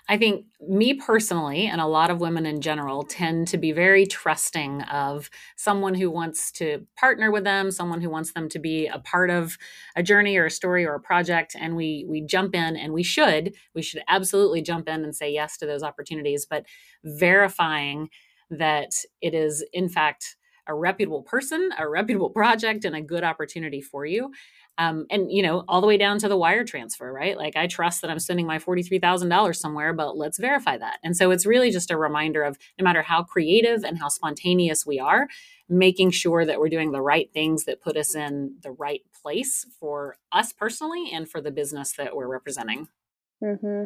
I 0.10 0.18
think 0.18 0.48
me 0.68 0.96
personally, 0.96 1.68
and 1.68 1.80
a 1.80 1.86
lot 1.86 2.10
of 2.10 2.20
women 2.20 2.48
in 2.48 2.62
general, 2.62 3.04
tend 3.04 3.48
to 3.50 3.60
be 3.60 3.72
very 3.72 4.08
trusting 4.08 4.82
of 4.84 5.30
someone 5.56 5.94
who 5.94 6.10
wants 6.10 6.52
to 6.54 6.88
partner 6.98 7.32
with 7.32 7.44
them, 7.44 7.70
someone 7.70 8.02
who 8.02 8.10
wants 8.10 8.34
them 8.34 8.50
to 8.50 8.60
be 8.60 8.88
a 8.88 8.98
part 9.00 9.30
of 9.30 9.56
a 9.96 10.02
journey 10.02 10.36
or 10.38 10.48
a 10.48 10.52
story 10.52 10.84
or 10.84 10.96
a 10.96 11.00
project. 11.00 11.56
And 11.60 11.76
we 11.76 12.06
we 12.10 12.22
jump 12.22 12.56
in, 12.56 12.76
and 12.76 12.92
we 12.92 13.04
should 13.04 13.54
we 13.76 13.84
should 13.84 14.02
absolutely 14.08 14.64
jump 14.64 14.90
in 14.90 15.04
and 15.04 15.16
say 15.16 15.32
yes 15.32 15.58
to 15.60 15.68
those 15.68 15.84
opportunities, 15.84 16.46
but 16.46 16.66
verifying 17.04 18.10
that 18.50 18.92
it 19.22 19.36
is 19.36 19.64
in 19.74 19.90
fact 19.90 20.38
a 20.68 20.74
reputable 20.74 21.24
person, 21.24 21.70
a 21.80 21.88
reputable 21.88 22.30
project, 22.30 22.86
and 22.86 22.96
a 22.96 23.02
good 23.02 23.24
opportunity 23.24 23.82
for 23.82 24.06
you. 24.06 24.32
Um, 24.80 25.06
and 25.12 25.32
you 25.32 25.44
know 25.44 25.64
all 25.68 25.82
the 25.82 25.88
way 25.88 25.98
down 25.98 26.18
to 26.20 26.30
the 26.30 26.38
wire 26.38 26.64
transfer 26.64 27.12
right? 27.14 27.38
Like 27.38 27.56
i 27.56 27.68
trust 27.68 28.02
that 28.02 28.10
i'm 28.10 28.20
sending 28.20 28.48
my 28.48 28.58
$43000 28.58 29.56
somewhere 29.56 29.94
but 29.94 30.18
let's 30.18 30.40
verify 30.40 30.78
that. 30.78 31.00
And 31.04 31.16
so 31.16 31.32
it's 31.32 31.46
really 31.46 31.70
just 31.70 31.92
a 31.92 31.98
reminder 31.98 32.44
of 32.44 32.58
no 32.80 32.84
matter 32.84 33.02
how 33.02 33.24
creative 33.24 33.84
and 33.84 34.00
how 34.00 34.08
spontaneous 34.08 34.86
we 34.86 35.00
are 35.00 35.28
making 35.68 36.10
sure 36.10 36.46
that 36.46 36.60
we're 36.60 36.70
doing 36.70 36.92
the 36.92 37.02
right 37.02 37.32
things 37.32 37.66
that 37.66 37.82
put 37.82 37.96
us 37.96 38.16
in 38.16 38.56
the 38.64 38.72
right 38.72 39.02
place 39.22 39.68
for 39.80 40.16
us 40.32 40.52
personally 40.52 41.12
and 41.14 41.30
for 41.30 41.42
the 41.42 41.52
business 41.52 41.94
that 41.94 42.16
we're 42.16 42.28
representing. 42.28 42.88
Mm-hmm. 43.44 43.86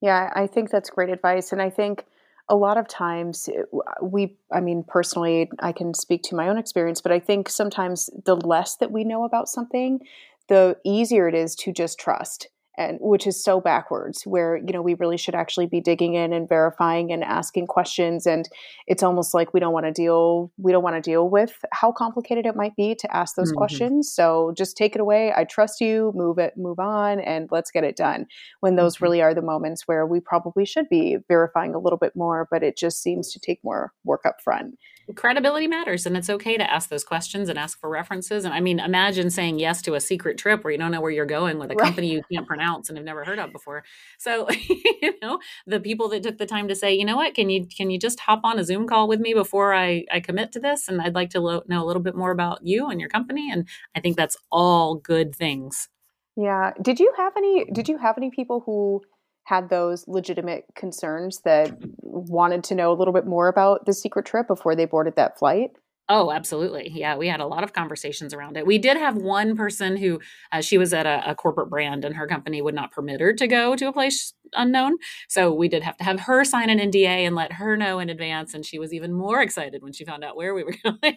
yeah 0.00 0.30
i 0.34 0.46
think 0.46 0.70
that's 0.70 0.90
great 0.90 1.10
advice. 1.10 1.52
And 1.52 1.62
i 1.62 1.70
think 1.70 2.04
a 2.48 2.56
lot 2.56 2.76
of 2.76 2.88
times 2.88 3.48
uh, 3.48 4.04
we 4.04 4.36
i 4.52 4.60
mean 4.60 4.84
personally 4.86 5.50
i 5.60 5.72
can 5.72 5.94
speak 5.94 6.22
to 6.22 6.34
my 6.34 6.48
own 6.48 6.58
experience 6.58 7.00
but 7.00 7.12
i 7.12 7.18
think 7.18 7.48
sometimes 7.48 8.10
the 8.24 8.36
less 8.36 8.76
that 8.76 8.90
we 8.90 9.04
know 9.04 9.24
about 9.24 9.48
something 9.48 10.00
the 10.48 10.76
easier 10.84 11.28
it 11.28 11.34
is 11.34 11.54
to 11.54 11.72
just 11.72 11.98
trust 11.98 12.48
and 12.88 12.98
which 13.00 13.26
is 13.26 13.42
so 13.42 13.60
backwards 13.60 14.22
where 14.24 14.56
you 14.56 14.72
know 14.72 14.82
we 14.82 14.94
really 14.94 15.16
should 15.16 15.34
actually 15.34 15.66
be 15.66 15.80
digging 15.80 16.14
in 16.14 16.32
and 16.32 16.48
verifying 16.48 17.12
and 17.12 17.24
asking 17.24 17.66
questions 17.66 18.26
and 18.26 18.48
it's 18.86 19.02
almost 19.02 19.34
like 19.34 19.52
we 19.52 19.60
don't 19.60 19.72
want 19.72 19.86
to 19.86 19.92
deal 19.92 20.50
we 20.58 20.72
don't 20.72 20.82
want 20.82 20.96
to 20.96 21.00
deal 21.02 21.28
with 21.28 21.64
how 21.72 21.92
complicated 21.92 22.46
it 22.46 22.56
might 22.56 22.74
be 22.76 22.94
to 22.94 23.16
ask 23.16 23.36
those 23.36 23.50
mm-hmm. 23.50 23.58
questions 23.58 24.12
so 24.12 24.52
just 24.56 24.76
take 24.76 24.94
it 24.94 25.00
away 25.00 25.32
i 25.36 25.44
trust 25.44 25.80
you 25.80 26.12
move 26.14 26.38
it 26.38 26.56
move 26.56 26.78
on 26.78 27.20
and 27.20 27.48
let's 27.50 27.70
get 27.70 27.84
it 27.84 27.96
done 27.96 28.26
when 28.60 28.76
those 28.76 28.96
mm-hmm. 28.96 29.04
really 29.04 29.22
are 29.22 29.34
the 29.34 29.42
moments 29.42 29.86
where 29.86 30.06
we 30.06 30.20
probably 30.20 30.64
should 30.64 30.88
be 30.88 31.16
verifying 31.28 31.74
a 31.74 31.78
little 31.78 31.98
bit 31.98 32.14
more 32.16 32.46
but 32.50 32.62
it 32.62 32.76
just 32.76 33.02
seems 33.02 33.32
to 33.32 33.40
take 33.40 33.62
more 33.64 33.92
work 34.04 34.22
up 34.26 34.40
front 34.42 34.76
credibility 35.14 35.66
matters 35.66 36.06
and 36.06 36.16
it's 36.16 36.30
okay 36.30 36.56
to 36.56 36.70
ask 36.70 36.88
those 36.88 37.04
questions 37.04 37.48
and 37.48 37.58
ask 37.58 37.78
for 37.78 37.88
references. 37.88 38.44
And 38.44 38.54
i 38.54 38.60
mean 38.60 38.78
imagine 38.78 39.30
saying 39.30 39.58
yes 39.58 39.82
to 39.82 39.94
a 39.94 40.00
secret 40.00 40.38
trip 40.38 40.64
where 40.64 40.72
you 40.72 40.78
don't 40.78 40.90
know 40.90 41.00
where 41.00 41.10
you're 41.10 41.26
going 41.26 41.58
with 41.58 41.70
a 41.70 41.74
right. 41.74 41.84
company 41.84 42.10
you 42.10 42.22
can't 42.32 42.46
pronounce 42.46 42.88
and 42.88 42.98
have 42.98 43.04
never 43.04 43.24
heard 43.24 43.38
of 43.38 43.52
before. 43.52 43.84
So 44.18 44.48
you 45.02 45.14
know 45.22 45.38
the 45.66 45.80
people 45.80 46.08
that 46.10 46.22
took 46.22 46.38
the 46.38 46.46
time 46.46 46.68
to 46.68 46.74
say 46.74 46.94
you 46.94 47.04
know 47.04 47.16
what? 47.16 47.34
Can 47.34 47.50
you 47.50 47.66
can 47.66 47.90
you 47.90 47.98
just 47.98 48.20
hop 48.20 48.40
on 48.44 48.58
a 48.58 48.64
zoom 48.64 48.86
call 48.86 49.08
with 49.08 49.20
me 49.20 49.34
before 49.34 49.74
i 49.74 50.04
i 50.10 50.20
commit 50.20 50.52
to 50.52 50.60
this? 50.60 50.88
And 50.88 51.00
i'd 51.00 51.14
like 51.14 51.30
to 51.30 51.40
lo- 51.40 51.62
know 51.68 51.84
a 51.84 51.86
little 51.86 52.02
bit 52.02 52.16
more 52.16 52.30
about 52.30 52.64
you 52.64 52.88
and 52.88 53.00
your 53.00 53.10
company. 53.10 53.50
And 53.50 53.68
i 53.94 54.00
think 54.00 54.16
that's 54.16 54.36
all 54.50 54.96
good 54.96 55.34
things. 55.34 55.88
Yeah. 56.36 56.72
Did 56.80 56.98
you 56.98 57.12
have 57.16 57.34
any 57.36 57.66
did 57.66 57.88
you 57.88 57.98
have 57.98 58.16
any 58.16 58.30
people 58.30 58.62
who 58.64 59.02
had 59.44 59.68
those 59.68 60.06
legitimate 60.06 60.64
concerns 60.74 61.40
that 61.44 61.72
wanted 61.98 62.64
to 62.64 62.74
know 62.74 62.92
a 62.92 62.94
little 62.94 63.14
bit 63.14 63.26
more 63.26 63.48
about 63.48 63.86
the 63.86 63.92
secret 63.92 64.24
trip 64.24 64.46
before 64.46 64.76
they 64.76 64.84
boarded 64.84 65.16
that 65.16 65.38
flight? 65.38 65.72
Oh, 66.08 66.32
absolutely. 66.32 66.90
Yeah, 66.92 67.16
we 67.16 67.28
had 67.28 67.40
a 67.40 67.46
lot 67.46 67.62
of 67.62 67.72
conversations 67.72 68.34
around 68.34 68.56
it. 68.56 68.66
We 68.66 68.76
did 68.76 68.96
have 68.96 69.16
one 69.16 69.56
person 69.56 69.96
who 69.96 70.20
uh, 70.50 70.60
she 70.60 70.76
was 70.76 70.92
at 70.92 71.06
a, 71.06 71.30
a, 71.30 71.34
corporate 71.34 71.70
brand 71.70 72.04
and 72.04 72.16
her 72.16 72.26
company 72.26 72.60
would 72.60 72.74
not 72.74 72.90
permit 72.90 73.20
her 73.20 73.32
to 73.32 73.46
go 73.46 73.76
to 73.76 73.88
a 73.88 73.92
place 73.92 74.34
unknown. 74.52 74.96
So 75.28 75.54
we 75.54 75.68
did 75.68 75.84
have 75.84 75.96
to 75.98 76.04
have 76.04 76.20
her 76.20 76.44
sign 76.44 76.70
an 76.70 76.80
NDA 76.80 77.06
and 77.06 77.36
let 77.36 77.52
her 77.52 77.76
know 77.76 78.00
in 78.00 78.10
advance. 78.10 78.52
And 78.52 78.66
she 78.66 78.80
was 78.80 78.92
even 78.92 79.12
more 79.12 79.40
excited 79.40 79.82
when 79.82 79.92
she 79.92 80.04
found 80.04 80.24
out 80.24 80.36
where 80.36 80.54
we 80.54 80.64
were 80.64 80.74
going. 80.84 81.16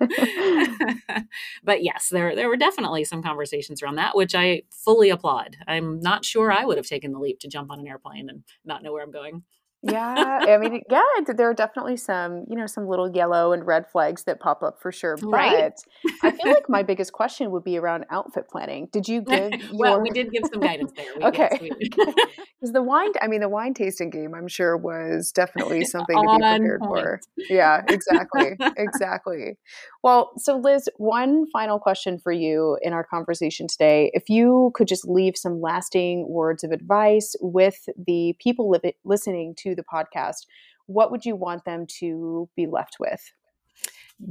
but 1.62 1.84
yes, 1.84 2.08
there 2.10 2.34
there 2.34 2.48
were 2.48 2.56
definitely 2.56 3.04
some 3.04 3.22
conversations 3.22 3.82
around 3.82 3.96
that, 3.96 4.16
which 4.16 4.34
I 4.34 4.62
fully 4.70 5.10
applaud. 5.10 5.58
I'm 5.68 6.00
not 6.00 6.24
sure 6.24 6.50
I 6.50 6.64
would 6.64 6.78
have 6.78 6.86
taken 6.86 7.12
the 7.12 7.20
leap 7.20 7.40
to 7.40 7.48
jump 7.48 7.70
on 7.70 7.78
an 7.78 7.86
airplane 7.86 8.30
and 8.30 8.42
not 8.64 8.82
know 8.82 8.92
where 8.92 9.02
I'm 9.04 9.10
going 9.10 9.42
yeah, 9.82 10.40
I 10.48 10.58
mean, 10.58 10.82
yeah, 10.90 11.02
there 11.36 11.48
are 11.48 11.54
definitely 11.54 11.96
some, 11.96 12.44
you 12.48 12.56
know, 12.56 12.66
some 12.66 12.88
little 12.88 13.08
yellow 13.08 13.52
and 13.52 13.64
red 13.64 13.88
flags 13.88 14.24
that 14.24 14.40
pop 14.40 14.64
up 14.64 14.80
for 14.80 14.90
sure. 14.90 15.16
But 15.16 15.28
right? 15.28 15.72
I 16.22 16.32
feel 16.32 16.52
like 16.52 16.68
my 16.68 16.82
biggest 16.82 17.12
question 17.12 17.52
would 17.52 17.62
be 17.62 17.78
around 17.78 18.04
outfit 18.10 18.48
planning. 18.48 18.88
Did 18.90 19.08
you 19.08 19.20
give? 19.20 19.52
well, 19.72 20.00
we 20.00 20.10
did 20.10 20.32
give 20.32 20.42
some 20.52 20.60
guidance 20.60 20.90
there. 20.96 21.12
We 21.16 21.24
okay, 21.26 21.70
because 21.78 22.16
the 22.72 22.82
wine, 22.82 23.12
I 23.22 23.28
mean, 23.28 23.40
the 23.40 23.48
wine 23.48 23.72
tasting 23.72 24.10
game, 24.10 24.34
I'm 24.34 24.48
sure 24.48 24.76
was 24.76 25.30
definitely 25.30 25.84
something 25.84 26.16
to 26.16 26.38
be 26.38 26.42
prepared 26.42 26.80
for. 26.80 27.20
Yeah, 27.48 27.82
exactly, 27.88 28.56
exactly. 28.76 29.58
Well, 30.08 30.32
so 30.38 30.56
Liz, 30.56 30.88
one 30.96 31.44
final 31.50 31.78
question 31.78 32.18
for 32.18 32.32
you 32.32 32.78
in 32.80 32.94
our 32.94 33.04
conversation 33.04 33.66
today. 33.68 34.10
If 34.14 34.30
you 34.30 34.72
could 34.74 34.88
just 34.88 35.06
leave 35.06 35.36
some 35.36 35.60
lasting 35.60 36.26
words 36.30 36.64
of 36.64 36.70
advice 36.70 37.36
with 37.42 37.86
the 38.06 38.34
people 38.38 38.70
li- 38.70 38.94
listening 39.04 39.54
to 39.56 39.74
the 39.74 39.84
podcast, 39.84 40.46
what 40.86 41.10
would 41.10 41.26
you 41.26 41.36
want 41.36 41.66
them 41.66 41.84
to 41.98 42.48
be 42.56 42.66
left 42.66 42.96
with? 42.98 43.20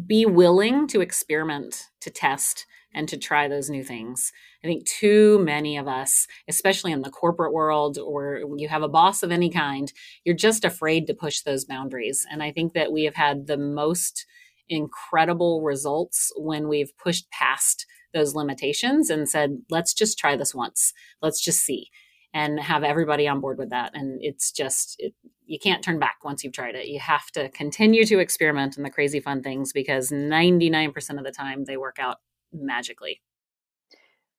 Be 0.07 0.25
willing 0.25 0.87
to 0.87 1.01
experiment, 1.01 1.89
to 2.01 2.09
test, 2.09 2.65
and 2.91 3.07
to 3.07 3.15
try 3.15 3.47
those 3.47 3.69
new 3.69 3.83
things. 3.83 4.33
I 4.63 4.67
think 4.67 4.83
too 4.87 5.37
many 5.45 5.77
of 5.77 5.87
us, 5.87 6.25
especially 6.47 6.91
in 6.91 7.03
the 7.03 7.11
corporate 7.11 7.53
world 7.53 7.99
or 7.99 8.41
you 8.57 8.67
have 8.67 8.81
a 8.81 8.89
boss 8.89 9.21
of 9.21 9.31
any 9.31 9.51
kind, 9.51 9.93
you're 10.23 10.35
just 10.35 10.65
afraid 10.65 11.05
to 11.05 11.13
push 11.13 11.41
those 11.41 11.65
boundaries. 11.65 12.25
And 12.31 12.41
I 12.41 12.51
think 12.51 12.73
that 12.73 12.91
we 12.91 13.03
have 13.03 13.13
had 13.13 13.45
the 13.45 13.57
most 13.57 14.25
incredible 14.69 15.61
results 15.61 16.31
when 16.37 16.67
we've 16.67 16.95
pushed 16.97 17.29
past 17.31 17.85
those 18.13 18.35
limitations 18.35 19.09
and 19.09 19.27
said, 19.29 19.59
let's 19.69 19.93
just 19.93 20.17
try 20.17 20.35
this 20.35 20.55
once. 20.55 20.93
Let's 21.21 21.43
just 21.43 21.61
see 21.61 21.89
and 22.33 22.59
have 22.59 22.83
everybody 22.83 23.27
on 23.27 23.39
board 23.39 23.57
with 23.57 23.69
that. 23.69 23.91
And 23.93 24.19
it's 24.21 24.51
just, 24.51 24.95
it, 24.99 25.13
you 25.45 25.59
can't 25.59 25.83
turn 25.83 25.99
back 25.99 26.17
once 26.23 26.43
you've 26.43 26.53
tried 26.53 26.75
it. 26.75 26.87
You 26.87 26.99
have 26.99 27.27
to 27.31 27.49
continue 27.49 28.05
to 28.05 28.19
experiment 28.19 28.77
in 28.77 28.83
the 28.83 28.89
crazy 28.89 29.19
fun 29.19 29.41
things 29.41 29.71
because 29.73 30.11
99% 30.11 31.17
of 31.17 31.23
the 31.23 31.31
time 31.31 31.65
they 31.65 31.77
work 31.77 31.97
out 31.99 32.17
magically. 32.53 33.21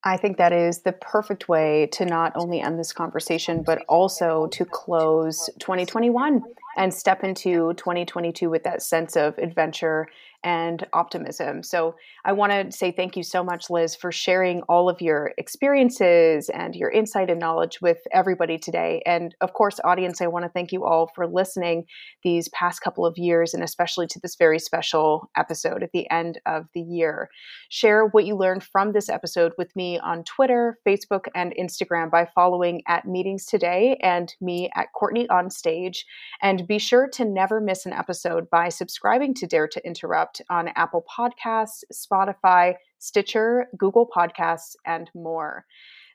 I 0.05 0.17
think 0.17 0.37
that 0.37 0.53
is 0.53 0.83
the 0.83 0.93
perfect 0.93 1.49
way 1.49 1.89
to 1.93 2.05
not 2.05 2.33
only 2.37 2.61
end 2.61 2.79
this 2.79 2.93
conversation, 2.93 3.63
but 3.65 3.85
also 3.89 4.47
to 4.53 4.65
close 4.65 5.51
2021 5.59 6.43
and 6.79 6.95
step 6.95 7.25
into 7.25 7.75
2022 7.75 8.49
with 8.49 8.63
that 8.63 8.81
sense 8.81 9.17
of 9.17 9.37
adventure 9.37 10.07
and 10.49 10.87
optimism. 10.95 11.63
So 11.63 11.95
I 12.25 12.33
want 12.33 12.53
to 12.53 12.73
say 12.73 12.91
thank 12.91 13.19
you 13.19 13.23
so 13.23 13.45
much, 13.45 13.69
Liz, 13.69 13.95
for 13.95 14.11
sharing 14.11 14.63
all 14.63 14.89
of 14.89 15.03
your 15.03 15.33
experiences 15.37 16.49
and 16.49 16.75
your 16.75 16.89
insight 16.91 17.29
and 17.29 17.39
knowledge 17.39 17.83
with 17.83 17.99
everybody 18.13 18.57
today. 18.57 19.03
And 19.05 19.35
of 19.43 19.53
course, 19.53 19.79
audience, 19.85 20.23
I 20.23 20.27
want 20.27 20.47
to 20.47 20.49
thank 20.49 20.73
you 20.73 20.87
all 20.87 21.13
for 21.15 21.27
listening 21.27 21.85
these 22.23 22.49
past 22.49 22.81
couple 22.81 23.05
of 23.05 23.19
years, 23.19 23.53
and 23.53 23.63
especially 23.63 24.07
to 24.07 24.21
this 24.21 24.37
very 24.37 24.59
special 24.59 25.31
episode 25.37 25.83
at 25.83 25.93
the 25.93 26.11
end 26.11 26.41
of 26.47 26.65
the 26.73 26.81
year. 26.81 27.29
Share 27.69 28.07
what 28.07 28.25
you 28.25 28.35
learned 28.35 28.65
from 28.65 28.93
this 28.93 29.11
episode 29.11 29.53
with 29.59 29.77
me 29.77 29.99
on 29.99 30.25
Twitter, 30.25 30.79
Facebook, 30.87 31.27
and 31.35 31.53
Instagram 31.61 32.11
by 32.11 32.27
following 32.35 32.81
at 32.89 33.07
Meetings 33.07 33.45
Today 33.45 33.99
and 34.01 34.35
me 34.41 34.71
at 34.75 34.95
Courtney 34.95 35.29
on 35.29 35.51
Stage. 35.51 36.07
And 36.41 36.67
be 36.67 36.79
sure 36.79 37.07
to 37.13 37.27
never 37.27 37.61
miss 37.61 37.85
an 37.85 37.93
episode 37.93 38.49
by 38.49 38.71
subscribing 38.71 39.35
to 39.35 39.47
Dare 39.47 39.69
to 39.69 39.87
Interrupt 39.87 40.38
on 40.51 40.69
Apple 40.77 41.05
Podcasts, 41.09 41.83
Spotify, 41.93 42.75
Stitcher, 42.99 43.67
Google 43.77 44.09
Podcasts, 44.15 44.75
and 44.87 45.11
more. 45.15 45.65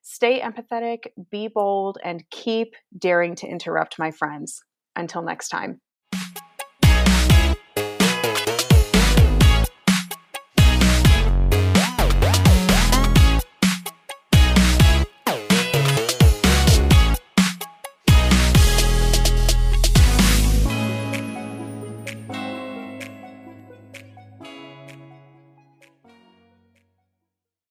Stay 0.02 0.42
empathetic, 0.42 1.08
be 1.32 1.48
bold, 1.48 1.98
and 2.04 2.24
keep 2.30 2.74
daring 2.98 3.36
to 3.36 3.48
interrupt, 3.48 3.98
my 3.98 4.12
friends. 4.12 4.62
Until 4.96 5.24
next 5.24 5.50
time. 5.50 5.82